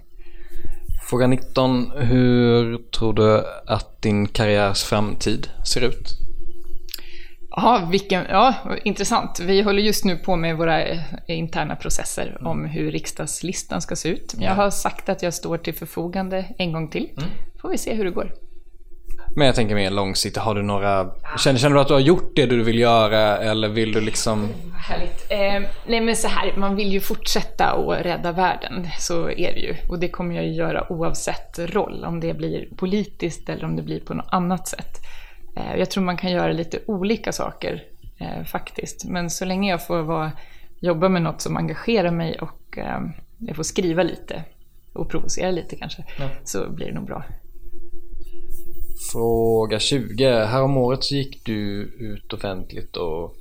Fråga 1.10 1.28
19. 1.28 1.92
Hur 1.92 2.78
tror 2.78 3.14
du 3.14 3.44
att 3.68 4.02
din 4.02 4.28
karriärs 4.28 4.84
framtid 4.84 5.48
ser 5.66 5.82
ut? 5.82 6.10
Ja, 7.56 7.88
vilken, 7.92 8.26
ja, 8.30 8.54
intressant. 8.84 9.40
Vi 9.40 9.62
håller 9.62 9.82
just 9.82 10.06
nu 10.06 10.18
på 10.18 10.36
med 10.36 10.58
våra 10.58 10.84
eh, 10.84 11.00
interna 11.28 11.76
processer 11.76 12.38
om 12.48 12.66
hur 12.66 12.92
riksdagslistan 12.92 13.82
ska 13.82 13.96
se 13.96 14.10
ut. 14.10 14.36
Jag 14.40 14.56
har 14.56 14.70
sagt 14.70 15.10
att 15.10 15.24
jag 15.24 15.34
står 15.34 15.58
till 15.58 15.74
förfogande 15.74 16.46
en 16.58 16.72
gång 16.72 16.90
till. 16.90 17.10
Får 17.62 17.70
vi 17.70 17.78
se 17.78 17.94
hur 17.94 18.06
det 18.06 18.12
går. 18.12 18.32
Men 19.36 19.48
jag 19.48 19.56
tänker 19.56 19.76
mer 19.76 19.92
långsiktigt. 19.92 20.42
Har 20.42 20.56
du 20.56 20.64
några... 20.64 21.12
Känner, 21.38 21.60
känner 21.60 21.76
du 21.76 21.82
att 21.82 21.88
du 21.88 21.94
har 21.94 22.02
gjort 22.02 22.36
det 22.36 22.46
du 22.46 22.64
vill 22.64 22.80
göra 22.80 23.38
eller 23.38 23.68
vill 23.68 23.92
du 23.92 24.02
liksom... 24.02 24.50
Härligt. 24.88 25.32
Eh, 25.32 25.70
nej 25.88 26.02
men 26.02 26.16
så 26.16 26.28
här, 26.28 26.54
man 26.58 26.76
vill 26.76 26.92
ju 26.92 27.00
fortsätta 27.00 27.66
att 27.66 28.06
rädda 28.06 28.32
världen. 28.32 28.88
Så 29.00 29.30
är 29.30 29.54
det 29.54 29.60
ju. 29.60 29.76
Och 29.90 30.00
det 30.00 30.10
kommer 30.10 30.36
jag 30.36 30.46
ju 30.46 30.54
göra 30.54 30.92
oavsett 30.92 31.60
roll. 31.60 32.06
Om 32.06 32.20
det 32.20 32.34
blir 32.34 32.68
politiskt 32.78 33.50
eller 33.50 33.66
om 33.66 33.76
det 33.76 33.82
blir 33.82 34.00
på 34.00 34.14
något 34.14 34.30
annat 34.32 34.68
sätt. 34.68 35.02
Eh, 35.56 35.76
jag 35.80 35.92
tror 35.92 36.04
man 36.04 36.18
kan 36.18 36.32
göra 36.32 36.52
lite 36.52 36.80
olika 36.86 37.32
saker 37.32 37.84
eh, 38.20 38.44
faktiskt. 38.44 39.06
Men 39.06 39.30
så 39.30 39.46
länge 39.46 39.72
jag 39.72 39.88
får 39.88 40.02
vara, 40.02 40.32
jobba 40.80 41.10
med 41.10 41.22
något 41.22 41.42
som 41.42 41.58
engagerar 41.58 42.12
mig 42.12 42.40
och 42.40 42.78
eh, 42.78 43.02
jag 43.40 43.56
får 43.56 43.64
skriva 43.64 44.04
lite 44.04 44.44
och 44.94 45.10
provocera 45.10 45.52
lite 45.52 45.76
kanske, 45.76 46.04
så 46.44 46.70
blir 46.70 46.88
det 46.88 46.94
nog 46.94 47.06
bra. 47.06 47.24
Fråga 49.12 49.80
20. 49.80 50.46
Häromåret 50.46 51.04
så 51.04 51.16
gick 51.16 51.46
du 51.46 51.82
ut 52.00 52.34
offentligt 52.34 52.98
och 52.98 53.36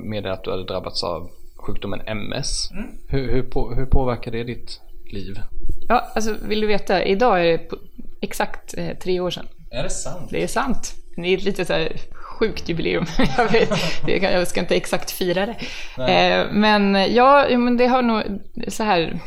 meddelade 0.00 0.32
att 0.32 0.44
du 0.44 0.50
hade 0.50 0.64
drabbats 0.64 1.04
av 1.04 1.30
sjukdomen 1.56 2.00
MS. 2.06 2.70
Hur, 3.08 3.32
hur, 3.32 3.42
på, 3.42 3.74
hur 3.74 3.86
påverkar 3.86 4.30
det 4.30 4.44
ditt 4.44 4.80
liv? 5.12 5.40
Ja, 5.88 6.12
alltså 6.14 6.34
vill 6.48 6.60
du 6.60 6.66
veta, 6.66 7.04
idag 7.04 7.40
är 7.40 7.44
det 7.44 7.58
på, 7.58 7.76
exakt 8.20 8.78
eh, 8.78 8.98
tre 8.98 9.20
år 9.20 9.30
sedan. 9.30 9.46
Är 9.70 9.82
det 9.82 9.90
sant? 9.90 10.30
Det 10.30 10.42
är 10.42 10.46
sant. 10.46 10.94
Det 11.22 11.28
är 11.28 11.38
lite 11.38 11.64
så 11.64 11.72
här 11.72 11.92
sjukt 12.12 12.68
jubileum. 12.68 13.04
jag, 13.36 13.52
vet, 13.52 14.22
jag 14.22 14.48
ska 14.48 14.60
inte 14.60 14.76
exakt 14.76 15.10
fira 15.10 15.46
det. 15.46 15.56
Eh, 16.12 16.46
men 16.52 17.14
ja, 17.14 17.46
men 17.50 17.76
det 17.76 17.86
har 17.86 18.02
nog 18.02 18.22
så 18.68 18.84
här. 18.84 19.20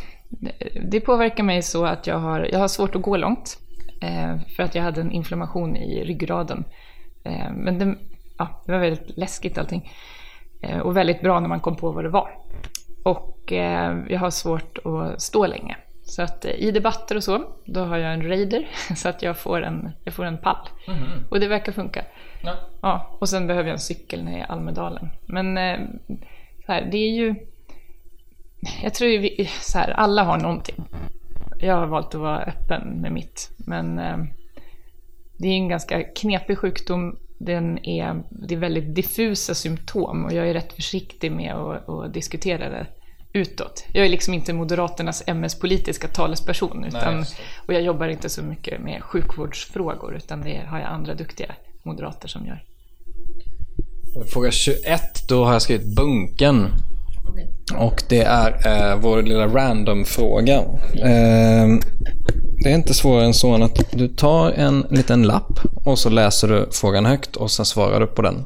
Det 0.89 0.99
påverkar 0.99 1.43
mig 1.43 1.61
så 1.61 1.85
att 1.85 2.07
jag 2.07 2.19
har, 2.19 2.49
jag 2.51 2.59
har 2.59 2.67
svårt 2.67 2.95
att 2.95 3.01
gå 3.01 3.17
långt. 3.17 3.57
Eh, 4.01 4.37
för 4.55 4.63
att 4.63 4.75
jag 4.75 4.83
hade 4.83 5.01
en 5.01 5.11
inflammation 5.11 5.75
i 5.75 6.03
ryggraden. 6.03 6.63
Eh, 7.23 7.51
men 7.53 7.79
det, 7.79 7.95
ja, 8.37 8.61
det 8.65 8.71
var 8.71 8.79
väldigt 8.79 9.17
läskigt 9.17 9.57
allting. 9.57 9.91
Eh, 10.61 10.79
och 10.79 10.97
väldigt 10.97 11.21
bra 11.21 11.39
när 11.39 11.49
man 11.49 11.59
kom 11.59 11.75
på 11.75 11.91
vad 11.91 12.03
det 12.03 12.09
var. 12.09 12.29
Och 13.03 13.51
jag 14.07 14.19
har 14.19 14.29
svårt 14.29 14.77
att 14.77 15.21
stå 15.21 15.45
länge. 15.47 15.77
Så 16.11 16.21
att 16.21 16.45
eh, 16.45 16.51
i 16.51 16.71
debatter 16.71 17.15
och 17.15 17.23
så, 17.23 17.43
då 17.65 17.79
har 17.79 17.97
jag 17.97 18.13
en 18.13 18.27
raider 18.27 18.67
så 18.95 19.09
att 19.09 19.21
jag 19.21 19.37
får 19.37 19.61
en, 19.61 19.91
jag 20.03 20.13
får 20.13 20.25
en 20.25 20.37
pall. 20.37 20.69
Och 21.29 21.39
det 21.39 21.47
verkar 21.47 21.71
funka. 21.71 22.05
Ja. 22.43 22.55
Ja, 22.81 23.17
och 23.19 23.29
sen 23.29 23.47
behöver 23.47 23.69
jag 23.69 23.73
en 23.73 23.79
cykel 23.79 24.23
när 24.23 24.31
jag 24.31 24.39
är 24.39 24.45
i 24.45 24.49
Almedalen. 24.49 25.09
Men 25.25 25.57
eh, 25.57 25.79
så 26.65 26.71
här, 26.71 26.87
det 26.91 26.97
är 26.97 27.11
ju... 27.11 27.35
Jag 28.83 28.93
tror 28.93 29.07
vi, 29.07 29.49
så 29.61 29.77
här, 29.77 29.91
alla 29.91 30.23
har 30.23 30.37
någonting. 30.37 30.75
Jag 31.59 31.75
har 31.75 31.87
valt 31.87 32.15
att 32.15 32.21
vara 32.21 32.43
öppen 32.43 33.01
med 33.01 33.11
mitt. 33.11 33.49
Men 33.57 33.99
eh, 33.99 34.17
det 35.37 35.47
är 35.47 35.53
en 35.53 35.69
ganska 35.69 36.03
knepig 36.03 36.57
sjukdom. 36.57 37.17
Den 37.37 37.85
är, 37.85 38.23
det 38.29 38.55
är 38.55 38.59
väldigt 38.59 38.95
diffusa 38.95 39.53
symptom 39.53 40.25
och 40.25 40.33
jag 40.33 40.49
är 40.49 40.53
rätt 40.53 40.73
försiktig 40.73 41.31
med 41.31 41.55
att, 41.55 41.89
att 41.89 42.13
diskutera 42.13 42.69
det 42.69 42.87
utåt. 43.33 43.85
Jag 43.93 44.05
är 44.05 44.09
liksom 44.09 44.33
inte 44.33 44.53
Moderaternas 44.53 45.23
MS-politiska 45.27 46.07
talesperson 46.07 46.83
utan, 46.83 47.21
det. 47.21 47.27
och 47.65 47.73
jag 47.73 47.81
jobbar 47.81 48.07
inte 48.07 48.29
så 48.29 48.43
mycket 48.43 48.81
med 48.81 49.03
sjukvårdsfrågor 49.03 50.15
utan 50.15 50.41
det 50.41 50.61
har 50.67 50.79
jag 50.79 50.87
andra 50.87 51.13
duktiga 51.13 51.55
moderater 51.83 52.27
som 52.27 52.45
gör. 52.45 52.63
Fråga 54.27 54.51
21. 54.51 55.01
Då 55.27 55.45
har 55.45 55.53
jag 55.53 55.61
skrivit 55.61 55.95
bunken. 55.95 56.67
Och 57.77 58.03
det 58.09 58.21
är 58.21 58.67
eh, 58.67 58.99
vår 58.99 59.21
lilla 59.21 59.47
random-fråga. 59.47 60.55
Eh, 60.93 61.67
det 62.63 62.69
är 62.71 62.75
inte 62.75 62.93
svårare 62.93 63.25
än 63.25 63.33
så 63.33 63.53
än 63.53 63.63
att 63.63 63.91
du 63.91 64.07
tar 64.07 64.51
en 64.51 64.85
liten 64.89 65.23
lapp 65.23 65.59
och 65.85 65.99
så 65.99 66.09
läser 66.09 66.47
du 66.47 66.69
frågan 66.71 67.05
högt 67.05 67.35
och 67.35 67.51
sen 67.51 67.65
svarar 67.65 67.99
du 67.99 68.07
på 68.07 68.21
den. 68.21 68.45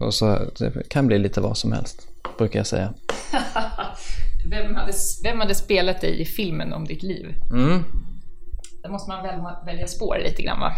Och 0.00 0.14
så, 0.14 0.38
det 0.58 0.88
kan 0.88 1.06
bli 1.06 1.18
lite 1.18 1.40
vad 1.40 1.56
som 1.56 1.72
helst, 1.72 2.07
brukar 2.38 2.58
jag 2.58 2.66
säga. 2.66 2.94
Vem 4.50 4.74
hade, 4.74 4.92
vem 5.24 5.40
hade 5.40 5.54
spelat 5.54 6.00
dig 6.00 6.20
i 6.20 6.24
filmen 6.24 6.72
om 6.72 6.84
ditt 6.84 7.02
liv? 7.02 7.34
Mm. 7.50 7.82
Där 8.82 8.90
måste 8.90 9.10
man 9.10 9.22
välja, 9.22 9.62
välja 9.66 9.86
spår 9.86 10.18
lite 10.24 10.42
grann 10.42 10.60
va? 10.60 10.72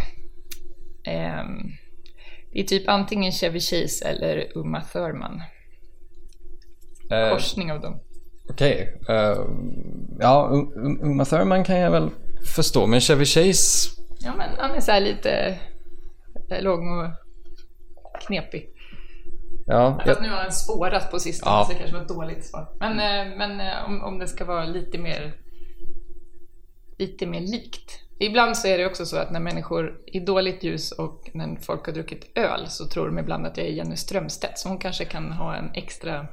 Ehm, 1.05 1.59
det 2.53 2.61
är 2.61 2.65
typ 2.65 2.89
antingen 2.89 3.33
Chevy 3.33 3.61
Chase 3.61 4.05
eller 4.09 4.59
Uma 4.59 4.81
Thurman. 4.81 5.43
Eh, 7.11 7.31
Korsning 7.31 7.73
av 7.73 7.81
dem. 7.81 8.01
Okej. 8.51 8.99
eh, 9.09 9.37
ja, 10.21 10.49
Um- 10.53 10.75
Um- 10.75 11.03
Uma 11.03 11.25
Thurman 11.25 11.65
kan 11.65 11.77
jag 11.79 11.91
väl 11.91 12.11
förstå, 12.47 12.87
men 12.87 13.01
Chevy 13.01 13.25
Chase... 13.25 13.91
Ja 14.21 14.35
men 14.37 14.49
han 14.59 14.71
är 14.71 14.81
så 14.81 14.99
lite 15.01 15.59
eh, 16.51 16.63
lång 16.63 16.99
och 16.99 17.11
knepig. 18.27 18.69
Ja, 19.71 20.01
Fast 20.07 20.21
nu 20.21 20.29
har 20.31 20.37
han 20.37 20.53
spårat 20.53 21.11
på 21.11 21.19
sistone 21.19 21.53
Ja. 21.53 21.65
så 21.65 21.73
det 21.73 21.79
kanske 21.79 21.97
var 21.97 22.03
ett 22.03 22.09
dåligt 22.09 22.45
svar. 22.45 22.67
Men, 22.81 22.93
eh, 22.93 23.37
men 23.37 23.61
eh, 23.61 23.85
om, 23.87 24.05
om 24.05 24.19
det 24.19 24.27
ska 24.29 24.45
vara 24.45 24.65
lite 24.65 24.99
mer 24.99 25.33
lite 26.99 27.27
mer 27.27 27.41
likt 27.41 28.01
Ibland 28.23 28.57
så 28.57 28.69
är 28.69 28.79
det 28.79 28.87
också 28.87 29.07
så 29.07 29.17
att 29.17 29.31
när 29.31 29.41
människor 29.41 29.95
i 30.07 30.21
dåligt 30.21 30.65
ljus 30.65 30.93
och 30.93 31.31
när 31.35 31.57
folk 31.61 31.87
har 31.87 31.93
druckit 31.93 32.39
öl 32.39 32.67
så 32.69 32.87
tror 32.87 33.07
de 33.07 33.19
ibland 33.19 33.47
att 33.47 33.57
jag 33.57 33.67
är 33.67 33.71
Jenny 33.71 33.97
Strömstedt. 33.97 34.59
Så 34.59 34.69
hon 34.69 34.79
kanske 34.79 35.05
kan 35.05 35.33
ha 35.33 35.57
en 35.57 35.71
extra... 35.75 36.27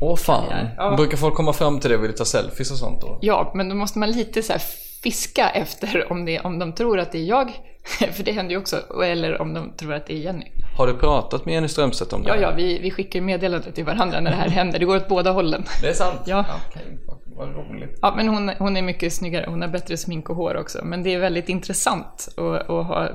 Åh 0.00 0.16
fan. 0.16 0.68
Ja. 0.76 0.96
Brukar 0.96 1.16
folk 1.16 1.34
komma 1.34 1.52
fram 1.52 1.80
till 1.80 1.90
det 1.90 1.96
och 1.96 2.02
vilja 2.02 2.16
ta 2.16 2.24
selfies 2.24 2.70
och 2.70 2.76
sånt 2.76 3.00
då? 3.00 3.18
Ja, 3.20 3.52
men 3.54 3.68
då 3.68 3.74
måste 3.74 3.98
man 3.98 4.10
lite 4.10 4.42
så 4.42 4.52
här 4.52 4.62
fiska 5.02 5.48
efter 5.50 6.12
om, 6.12 6.24
det, 6.24 6.40
om 6.40 6.58
de 6.58 6.72
tror 6.72 6.98
att 6.98 7.12
det 7.12 7.18
är 7.18 7.24
jag. 7.24 7.50
För 8.12 8.22
det 8.22 8.32
händer 8.32 8.52
ju 8.52 8.58
också. 8.58 8.76
Eller 9.04 9.40
om 9.42 9.54
de 9.54 9.76
tror 9.76 9.94
att 9.94 10.06
det 10.06 10.12
är 10.12 10.16
Jenny. 10.18 10.46
Har 10.76 10.86
du 10.86 10.94
pratat 10.94 11.44
med 11.44 11.54
Jenny 11.54 11.68
Strömstedt 11.68 12.12
om 12.12 12.22
det? 12.22 12.28
Ja, 12.28 12.34
här? 12.34 12.42
ja, 12.42 12.52
vi, 12.56 12.78
vi 12.78 12.90
skickar 12.90 13.20
meddelanden 13.20 13.72
till 13.72 13.84
varandra 13.84 14.20
när 14.20 14.30
det 14.30 14.36
här 14.36 14.48
händer. 14.58 14.78
Det 14.78 14.84
går 14.84 14.96
åt 14.96 15.08
båda 15.08 15.30
hållen. 15.30 15.64
Det 15.82 15.88
är 15.88 15.92
sant? 15.92 16.20
Ja. 16.26 16.44
Okej, 16.68 16.98
vad- 17.36 17.54
roligt. 17.70 17.98
Ja, 18.02 18.12
men 18.16 18.28
hon, 18.28 18.48
hon 18.58 18.76
är 18.76 18.82
mycket 18.82 19.12
snyggare. 19.12 19.46
Hon 19.48 19.60
har 19.62 19.68
bättre 19.68 19.96
smink 19.96 20.30
och 20.30 20.36
hår 20.36 20.56
också. 20.56 20.84
Men 20.84 21.02
det 21.02 21.14
är 21.14 21.18
väldigt 21.18 21.48
intressant 21.48 22.28
att, 22.36 22.70
att 22.70 22.86
ha 22.86 23.08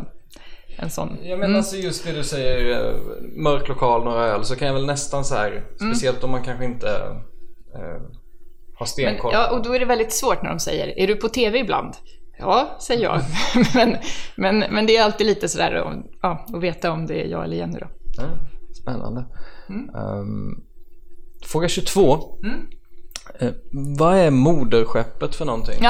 en 0.77 0.89
sån. 0.89 1.17
Ja 1.23 1.35
men 1.35 1.43
Mm. 1.45 1.55
alltså 1.57 1.75
just 1.75 2.05
det 2.05 2.11
du 2.11 2.23
säger, 2.23 2.71
eh, 2.87 2.93
mörk 3.35 3.67
lokal, 3.67 4.03
några 4.03 4.25
öl, 4.25 4.43
så 4.45 4.55
kan 4.55 4.67
jag 4.67 4.73
väl 4.75 4.85
nästan 4.85 5.25
så 5.25 5.35
här, 5.35 5.63
speciellt 5.75 6.23
om 6.23 6.31
man 6.31 6.43
kanske 6.43 6.65
inte 6.65 6.87
eh, 7.75 8.01
har 8.75 8.85
Men, 8.85 8.87
stenkoll. 8.87 9.31
ja, 9.33 9.51
och 9.51 9.63
då 9.63 9.73
är 9.75 9.79
det 9.79 9.85
väldigt 9.85 10.13
svårt 10.13 10.41
när 10.41 10.49
de 10.49 10.59
säger 10.59 10.99
Är 10.99 11.07
du 11.07 11.15
på 11.15 11.29
TV 11.29 11.59
ibland? 11.59 11.93
Ja, 12.39 12.77
säger 12.81 13.03
jag. 13.03 13.21
men, 13.75 13.97
men, 14.35 14.59
men 14.59 14.85
det 14.85 14.97
är 14.97 15.03
alltid 15.03 15.27
lite 15.27 15.49
sådär 15.49 15.73
att 15.73 15.97
ja, 16.21 16.45
att 16.53 16.63
veta 16.63 16.91
om 16.91 17.05
det 17.05 17.21
är 17.25 17.27
jag 17.27 17.43
eller 17.43 17.57
Jenny 17.57 17.79
då. 17.79 17.87
Ja, 18.17 18.23
spännande. 18.81 19.25
Mm. 19.69 19.89
Ehm, 19.95 20.63
fråga 21.45 21.67
22. 21.67 22.37
Eh, 23.39 23.51
vad 23.97 24.17
är 24.17 24.31
moderskeppet 24.31 25.35
för 25.35 25.45
någonting? 25.45 25.79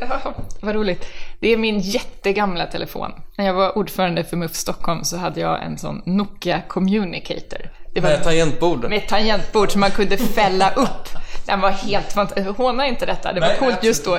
Ja, 0.00 0.34
vad 0.60 0.74
roligt. 0.74 1.06
Det 1.40 1.52
är 1.52 1.56
min 1.56 1.78
jättegamla 1.78 2.66
telefon. 2.66 3.10
När 3.38 3.46
jag 3.46 3.54
var 3.54 3.78
ordförande 3.78 4.24
för 4.24 4.36
MUF 4.36 4.54
Stockholm 4.54 5.04
så 5.04 5.16
hade 5.16 5.40
jag 5.40 5.62
en 5.62 5.78
sån 5.78 6.02
Nokia 6.06 6.62
Communicator. 6.68 7.70
Det 8.00 8.08
var 8.08 8.10
Med 8.16 8.24
tangentbord? 8.24 8.88
med 8.90 9.08
tangentbord 9.08 9.70
som 9.72 9.80
man 9.80 9.90
kunde 9.90 10.16
fälla 10.16 10.70
upp. 10.70 11.08
Den 11.46 11.60
var 11.60 11.70
helt 11.70 12.12
fantastisk. 12.12 12.48
Håna 12.58 12.86
inte 12.86 13.06
detta, 13.06 13.32
det 13.32 13.40
var 13.40 13.48
Nej, 13.48 13.56
coolt 13.58 13.84
just 13.84 14.04
då. 14.04 14.18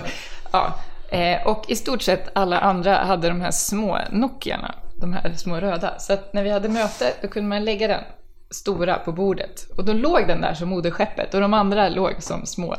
Ja. 0.52 0.74
Eh, 1.12 1.48
Och 1.48 1.65
i 1.68 1.76
stort 1.76 2.02
sett 2.02 2.30
alla 2.34 2.60
andra 2.60 2.96
hade 2.98 3.28
de 3.30 3.42
här 3.42 3.52
små 3.52 3.98
Nokiarna, 4.12 4.76
de 5.02 5.13
här 5.13 5.34
små 5.38 5.56
röda. 5.60 6.00
Så 6.00 6.13
att 6.13 6.34
när 6.34 6.44
vi 6.44 6.50
hade 6.50 6.70
möte, 6.70 7.13
då 7.22 7.28
kunde 7.28 7.50
man 7.50 7.65
lägga 7.65 7.88
den 7.88 8.04
stora 8.52 8.96
på 8.96 9.12
bordet. 9.12 9.65
Och 9.78 9.86
då 9.86 9.94
låg 9.94 10.28
den 10.28 10.42
där 10.42 10.54
som 10.54 10.70
moderskeppet 10.70 11.34
och 11.34 11.42
de 11.42 11.54
andra 11.54 11.89
låg 11.89 12.15
som 12.20 12.46
små 12.46 12.76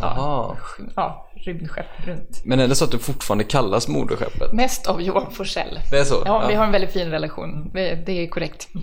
Jaha. 0.00 0.56
ja, 0.96 1.30
rymdskepp 1.36 1.86
runt. 2.06 2.42
Men 2.44 2.60
är 2.60 2.68
det 2.68 2.74
så 2.74 2.84
att 2.84 2.90
det 2.90 2.98
fortfarande 2.98 3.44
kallas 3.44 3.88
moderskeppet? 3.88 4.52
Mest 4.52 4.86
av 4.86 5.02
Johan 5.02 5.30
Forsell. 5.30 5.80
Det 5.90 5.98
är 5.98 6.04
så? 6.04 6.22
Ja, 6.26 6.44
vi 6.48 6.52
Ja. 6.54 6.58
har 6.58 6.66
en 6.66 6.72
väldigt 6.72 6.92
fin 6.92 7.10
relation. 7.10 7.70
Vi- 7.74 8.02
Det 8.06 8.12
är 8.12 8.26
korrekt. 8.28 8.68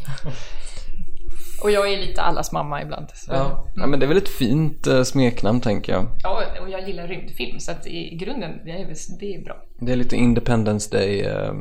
Och 1.63 1.71
jag 1.71 1.93
är 1.93 1.97
lite 1.97 2.21
allas 2.21 2.52
mamma 2.52 2.82
ibland. 2.82 3.08
Så. 3.13 3.32
Ja. 3.34 3.65
ja, 3.76 3.88
men 3.88 4.00
det 4.00 4.06
är 4.06 4.08
väl 4.08 4.17
ett 4.17 4.30
fint 4.30 4.88
eh, 4.88 5.04
smeknamn 5.04 5.62
tänker 5.62 5.93
jag. 5.93 6.08
Ja, 6.24 6.43
och 6.62 6.69
jag 6.69 6.88
gillar 6.88 7.08
rymdfilm 7.08 7.60
så 7.60 7.71
att 7.71 7.88
i 7.88 8.15
grunden, 8.15 8.52
det 8.65 8.71
är, 8.71 8.95
det 9.19 9.36
är 9.36 9.43
bra. 9.43 9.56
Det 9.80 9.91
är 9.91 9.95
lite 9.95 10.15
Independence 10.15 10.97
Day. 10.97 11.21
eh, 11.21 11.54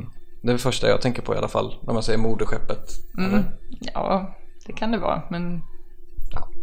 Det 0.43 0.49
är 0.49 0.53
det 0.53 0.59
första 0.59 0.89
jag 0.89 1.01
tänker 1.01 1.23
på 1.23 1.35
i 1.35 1.39
alla 1.39 1.49
fall, 1.49 1.75
när 1.83 1.93
man 1.95 2.03
säger 2.03 2.19
moderskeppet. 2.19 2.89
Mm. 3.19 3.45
Ja, 3.95 4.35
det 4.67 4.73
kan 4.73 4.91
det 4.91 4.99
vara, 4.99 5.23
men 5.31 5.61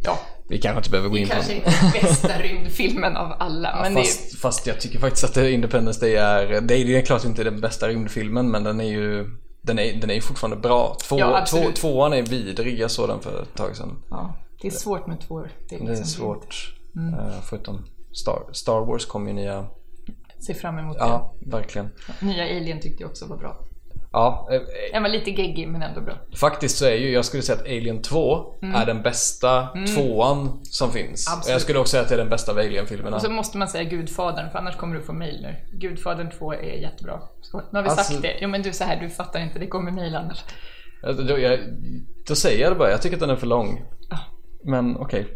ja. 0.04 0.20
Vi 0.50 0.58
kanske 0.58 0.78
inte 0.80 0.90
behöver 0.90 1.10
gå 1.10 1.16
Det 1.16 1.20
är 1.20 1.22
in 1.22 1.28
på 1.28 1.34
kanske 1.34 1.54
inte 1.54 1.70
den 1.82 1.92
bästa 2.02 2.40
rymdfilmen 2.42 3.18
av 3.18 3.34
alla. 3.40 3.70
Ja, 3.70 3.82
men 3.84 3.94
det 3.94 4.00
är, 4.00 4.04
fast, 4.04 4.40
fast 4.40 4.68
jag 4.68 4.82
tycker 4.82 5.00
faktiskt 5.00 5.24
att 5.24 5.34
det 5.34 5.52
Independence 5.52 6.00
Day 6.00 6.16
är, 6.16 6.62
det 6.62 6.74
är 6.74 6.78
ju 6.78 7.02
klart 7.02 7.26
inte 7.26 7.44
den 7.44 7.62
bästa 7.62 7.88
rymdfilmen 7.88 8.52
men 8.52 8.64
den 8.64 8.80
är 8.82 8.90
ju 8.92 9.26
den 9.68 9.80
är, 9.80 9.94
den 10.02 10.10
är 10.12 10.22
fortfarande 10.22 10.58
bra. 10.58 10.98
Två, 11.10 11.20
Ja, 11.20 11.46
två, 11.50 11.72
tvåan 11.76 12.14
är 12.14 12.22
vidrig, 12.22 12.80
jag 12.80 12.92
såg 12.92 13.10
den 13.10 13.20
för 13.20 13.42
ett 13.42 13.56
tag 13.56 13.76
sedan. 13.76 14.04
ja, 14.10 14.36
det 14.62 14.68
är 14.68 14.72
svårt 14.72 15.08
med 15.08 15.20
två. 15.28 15.40
Det 15.40 15.76
är, 15.76 15.80
Det 15.80 15.86
är 15.86 15.90
liksom 15.90 16.06
svårt. 16.06 16.74
Mm. 16.96 17.14
eh, 17.14 17.34
förutom 17.50 17.86
Star, 18.12 18.40
Star 18.54 18.86
Wars 18.86 19.06
kom 19.06 19.28
ju 19.28 19.34
nya, 19.34 19.66
Se 20.40 20.54
fram 20.54 20.78
emot 20.80 20.98
ja 21.00 21.34
verkligen. 21.46 21.90
det. 22.20 22.26
Nya 22.26 22.44
Alien 22.44 22.80
tyckte 22.82 23.04
jag 23.04 23.10
också 23.10 23.26
var 23.26 23.38
bra. 23.38 23.58
Ja, 24.12 24.48
eh, 24.52 24.62
Den 24.94 25.04
var 25.04 25.10
lite 25.10 25.32
geggig 25.32 25.68
men 25.68 25.82
ändå 25.82 26.02
bra. 26.02 26.14
faktiskt 26.40 26.78
så 26.78 26.86
är 26.86 26.96
ju, 26.96 27.12
jag 27.12 27.26
skulle 27.26 27.44
säga 27.44 27.56
att 27.58 27.66
Alien 27.66 28.02
2 28.02 28.54
Mm. 28.62 28.76
är 28.76 28.86
den 28.86 29.02
bästa 29.02 29.68
Mm. 29.76 29.86
tvåan 29.86 30.60
som 30.64 30.92
finns. 30.92 31.28
Absolut. 31.28 31.46
Och 31.46 31.52
jag 31.54 31.62
skulle 31.62 31.80
också 31.80 31.92
säga 31.92 32.04
att 32.04 32.10
det 32.10 32.16
är 32.16 32.20
den 32.20 32.30
bästa 32.30 32.52
av 32.52 32.58
Alien-filmerna. 32.58 33.16
Och 33.16 33.22
så 33.22 33.32
måste 33.32 33.58
man 33.58 33.68
säga 33.68 33.84
Gudfadern, 33.84 34.52
för 34.52 34.60
annars 34.60 34.76
kommer 34.76 34.96
du 34.96 35.02
få 35.02 35.14
mail 35.14 35.42
nu. 35.42 35.78
Gudfadern 35.80 36.32
2 36.40 36.54
är 36.54 36.58
jättebra. 36.82 37.20
Nu 37.54 37.60
har 37.78 37.84
vi 37.84 37.90
Alltså- 37.90 38.12
sagt 38.14 38.22
det. 38.22 38.38
Jo 38.42 38.50
men 38.50 38.62
du, 38.62 38.74
så 38.74 38.84
här, 38.84 39.02
du 39.02 39.10
fattar 39.10 39.40
inte, 39.40 39.60
det 39.60 39.68
kommer 39.68 39.92
mail 39.92 40.16
annars. 40.16 40.44
Alltså, 41.04 41.24
Då, 41.24 41.40
jag, 41.40 41.60
då 42.28 42.36
säger 42.36 42.62
jag 42.62 42.72
det 42.72 42.76
bara, 42.76 42.92
jag 42.92 43.02
tycker 43.02 43.16
att 43.16 43.20
den 43.22 43.30
är 43.30 43.36
för 43.36 43.48
lång. 43.48 43.82
Men 44.64 44.98
okej. 44.98 45.28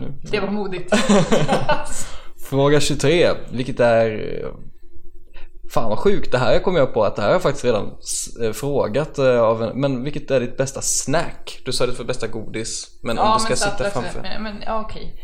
Nu- 0.00 0.14
Det 0.30 0.40
var 0.40 0.50
modigt. 0.50 0.94
Fråga 2.50 2.80
23, 2.80 3.28
vilket 3.52 3.80
är... 3.80 4.44
Fan 5.70 5.88
vad 5.88 5.98
sjukt, 5.98 6.32
det 6.32 6.38
här 6.38 6.58
kom 6.58 6.76
jag 6.76 6.94
på 6.94 7.04
att 7.04 7.16
det 7.16 7.22
här 7.22 7.28
har 7.28 7.34
jag 7.34 7.42
faktiskt 7.42 7.64
redan 7.64 7.90
eh, 8.42 8.52
frågat 8.52 9.18
eh, 9.18 9.40
av 9.40 9.62
en, 9.62 9.80
Men 9.80 10.04
vilket 10.04 10.30
är 10.30 10.40
ditt 10.40 10.56
bästa 10.56 10.80
snack? 10.82 11.60
Du 11.64 11.72
sa 11.72 11.86
det 11.86 11.92
för 11.92 12.04
bästa 12.04 12.26
godis, 12.26 12.98
men 13.02 13.18
om 13.18 13.34
du 13.38 13.44
ska 13.44 13.56
sitta 13.56 13.90
framför... 13.90 14.22
Men, 14.22 14.42
men 14.42 14.62
ja, 14.66 14.80
okej. 14.80 15.14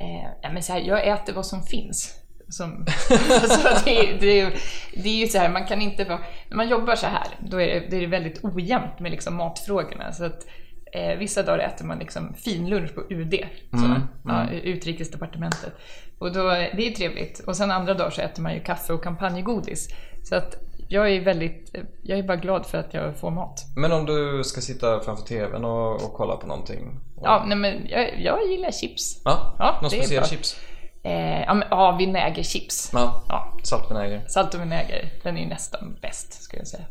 Eh, 0.00 0.30
ja, 0.42 0.52
men 0.52 0.62
så 0.62 0.72
här, 0.72 0.80
jag 0.80 1.08
äter 1.08 1.32
vad 1.32 1.46
som 1.46 1.62
finns. 1.62 2.14
Som, 2.52 2.86
alltså, 3.30 3.68
det, 3.84 4.16
det, 4.20 4.54
det 5.02 5.08
är 5.08 5.16
ju 5.16 5.26
så 5.26 5.38
här, 5.38 5.48
man 5.48 5.66
kan 5.66 5.82
inte 5.82 6.04
vara... 6.04 6.20
När 6.48 6.56
man 6.56 6.68
jobbar 6.68 6.94
så 6.94 7.06
här, 7.06 7.26
då 7.40 7.60
är 7.60 7.66
det, 7.66 7.86
det 7.90 8.04
är 8.04 8.06
väldigt 8.06 8.44
ojämnt 8.44 9.00
med 9.00 9.10
liksom 9.10 9.34
matfrågorna. 9.36 10.12
Så 10.12 10.24
att, 10.24 10.46
eh, 10.92 11.18
vissa 11.18 11.42
dagar 11.42 11.58
äter 11.58 11.84
man 11.84 11.98
liksom 11.98 12.34
finlunch 12.34 12.94
på 12.94 13.00
UD, 13.10 13.34
så, 13.70 13.76
Mm, 13.76 14.02
ja, 14.24 14.40
mm. 14.42 14.54
utrikesdepartementet. 14.54 15.72
Och 16.18 16.32
då, 16.32 16.48
det 16.48 16.88
är 16.88 16.90
trevligt. 16.90 17.40
Och 17.46 17.56
sen 17.56 17.70
andra 17.70 17.94
dagar 17.94 18.10
så 18.10 18.22
äter 18.22 18.42
man 18.42 18.54
ju 18.54 18.60
kaffe 18.60 18.92
och 18.92 19.04
champagnegodis. 19.04 19.88
Så 20.22 20.34
att 20.34 20.56
jag 20.88 21.10
är 21.10 21.20
väldigt, 21.20 21.74
jag 22.02 22.18
är 22.18 22.22
bara 22.22 22.36
glad 22.36 22.66
för 22.66 22.78
att 22.78 22.94
jag 22.94 23.16
får 23.16 23.30
mat. 23.30 23.64
Men 23.76 23.92
om 23.92 24.06
du 24.06 24.44
ska 24.44 24.60
sitta 24.60 25.00
framför 25.00 25.24
TVn 25.24 25.64
och, 25.64 25.94
och 25.94 26.12
kolla 26.12 26.36
på 26.36 26.46
någonting? 26.46 27.00
Ja, 27.22 27.44
nej 27.46 27.58
men 27.58 27.86
jag, 27.88 28.20
jag 28.20 28.50
gillar 28.50 28.70
chips. 28.70 29.22
Ja, 29.24 29.56
Ja, 29.58 29.78
någon 29.82 29.90
speciell 29.90 30.24
chips? 30.24 30.56
Eh, 31.04 31.40
ja, 31.40 31.54
men, 31.54 31.68
ja, 31.70 31.96
vinägerchips. 31.98 32.90
Ja, 32.92 33.24
Ja. 33.28 33.56
saltvinäger. 33.64 34.24
Salt 34.28 34.54
och 34.54 34.60
vinäger, 34.60 35.10
den 35.22 35.38
är 35.38 35.46
nästan 35.46 35.96
bäst 36.02 36.42
skulle 36.42 36.60
jag 36.60 36.68
säga. 36.68 36.84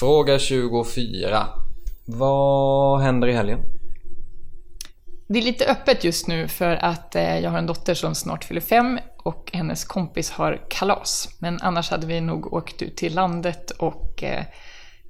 Fråga 0.00 0.38
24. 0.38 1.46
Vad 2.06 3.00
händer 3.00 3.28
i 3.28 3.32
helgen? 3.32 3.58
Det 5.28 5.38
är 5.38 5.42
lite 5.42 5.66
öppet 5.66 6.04
just 6.04 6.28
nu 6.28 6.48
för 6.48 6.76
att 6.76 7.14
eh, 7.16 7.38
jag 7.38 7.50
har 7.50 7.58
en 7.58 7.66
dotter 7.66 7.94
som 7.94 8.14
snart 8.14 8.44
fyller 8.44 8.60
fem 8.60 8.98
och 9.24 9.50
hennes 9.52 9.84
kompis 9.84 10.30
har 10.30 10.60
kalas. 10.70 11.28
Men 11.40 11.58
annars 11.62 11.90
hade 11.90 12.06
vi 12.06 12.20
nog 12.20 12.52
åkt 12.52 12.82
ut 12.82 12.96
till 12.96 13.14
landet 13.14 13.70
och 13.70 14.22
eh, 14.22 14.44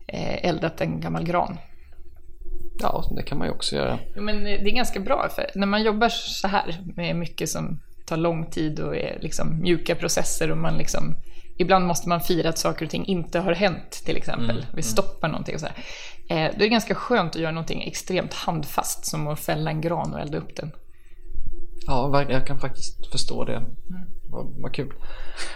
eh, 0.09 0.45
eldat 0.49 0.81
en 0.81 1.01
gammal 1.01 1.25
gran. 1.25 1.59
Ja, 2.81 3.05
det 3.17 3.23
kan 3.23 3.39
man 3.39 3.47
ju 3.47 3.53
också 3.55 3.77
göra. 3.77 3.99
Jo, 4.17 4.23
Men 4.23 4.45
det 4.45 4.51
är 4.71 4.75
ganska 4.75 5.01
bra, 5.01 5.29
för 5.35 5.47
när 5.55 5.67
man 5.67 5.83
jobbar 5.83 6.09
så 6.09 6.49
här 6.49 6.81
med 6.97 7.17
mycket 7.17 7.49
som 7.49 7.81
tar 8.07 8.17
lång 8.17 8.51
tid 8.51 8.81
och 8.81 8.97
är 8.97 9.19
liksom 9.21 9.61
mjuka 9.63 9.95
processer 9.95 10.51
och 10.51 10.59
man 10.59 10.79
liksom 10.79 11.15
Ibland 11.59 11.87
måste 11.87 12.09
man 12.09 12.21
fira 12.21 12.49
att 12.49 12.59
saker 12.59 12.85
och 12.85 12.91
ting 12.91 13.07
inte 13.07 13.39
har 13.39 13.53
hänt 13.53 14.03
till 14.05 14.17
exempel. 14.17 14.51
Mm, 14.51 14.65
Vi 14.75 14.83
stoppar 14.83 15.29
någonting 15.29 15.55
och 15.55 15.61
så 15.61 15.67
här. 15.67 15.77
Eh, 16.29 16.51
då 16.51 16.57
är 16.57 16.59
det 16.59 16.69
ganska 16.69 16.95
skönt 16.95 17.35
att 17.37 17.43
göra 17.43 17.53
någonting 17.53 17.83
extremt 17.83 18.35
handfast 18.35 19.07
som 19.07 19.29
att 19.29 19.41
fälla 19.41 19.71
en 19.71 19.81
gran 19.81 20.15
och 20.15 20.21
elda 20.21 20.39
upp 20.39 20.57
den. 20.57 20.73
Ja, 21.87 22.25
jag 22.29 22.47
kan 22.47 22.59
faktiskt 22.59 23.07
förstå 23.13 23.45
det. 23.45 23.63
Vad, 24.31 24.47
vad 24.59 24.75
kul. 24.75 24.93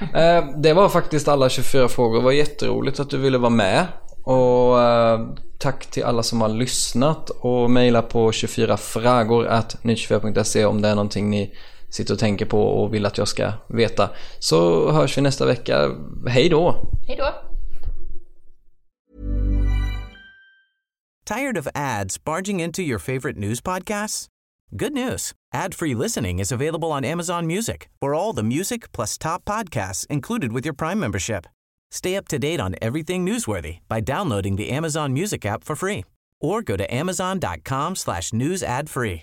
eh, 0.01 0.45
det 0.57 0.73
var 0.73 0.89
faktiskt 0.89 1.29
alla 1.29 1.49
24 1.49 1.89
frågor. 1.89 2.19
Det 2.19 2.25
var 2.25 2.33
jätteroligt 2.33 3.01
att 3.01 3.11
du 3.11 3.19
ville 3.19 3.39
vara 3.39 3.51
med. 3.51 3.87
Och 4.23 4.83
eh, 4.83 5.21
tack 5.59 5.87
till 5.87 6.05
alla 6.05 6.23
som 6.23 6.41
har 6.41 6.49
lyssnat 6.49 7.31
och 7.31 7.71
mejla 7.71 8.03
på 8.03 8.31
24fragor 8.31 9.47
at 9.49 9.77
ny24.se 9.83 10.65
om 10.65 10.83
det 10.83 10.89
är 10.89 10.95
någonting 10.95 11.31
ni 11.31 11.55
sitter 11.91 12.15
och 12.15 12.21
tänker 12.21 12.47
på 12.47 12.63
och 12.63 12.95
vill 12.95 13.07
att 13.07 13.19
jag 13.19 13.29
ska 13.29 13.53
veta. 13.69 14.11
Så 14.39 14.91
hörs 14.93 15.19
vi 15.19 15.23
nästa 15.23 15.47
vecka. 15.47 15.91
Hej 16.29 16.49
då! 16.49 16.91
Hej 17.07 17.17
då! 17.17 17.35
Tired 21.25 21.59
of 21.59 21.69
ads 21.75 22.25
barging 22.25 22.61
into 22.61 22.83
your 22.83 22.99
favorite 22.99 23.39
news 23.39 23.61
podcasts? 23.61 24.27
Good 24.77 24.93
news. 24.93 25.33
Ad-free 25.55 25.95
listening 25.95 26.41
is 26.41 26.53
available 26.53 26.93
on 26.93 27.05
Amazon 27.05 27.47
Music 27.47 27.89
for 28.01 28.15
all 28.15 28.33
the 28.33 28.43
music 28.43 28.93
plus 28.93 29.19
top 29.19 29.45
podcasts 29.45 30.07
included 30.07 30.53
with 30.53 30.65
your 30.67 30.75
Prime 30.75 30.99
membership. 30.99 31.47
Stay 31.93 32.17
up 32.17 32.29
to 32.29 32.39
date 32.39 32.61
on 32.61 32.75
everything 32.81 33.27
newsworthy 33.27 33.79
by 33.89 34.01
downloading 34.01 34.57
the 34.57 34.71
Amazon 34.71 35.13
Music 35.13 35.45
app 35.45 35.65
for 35.65 35.77
free 35.77 36.05
or 36.41 36.63
go 36.63 36.77
to 36.77 36.95
amazon.com 36.95 37.97
slash 37.97 38.33
news 38.33 38.63
ad 38.63 38.89
free. 38.89 39.23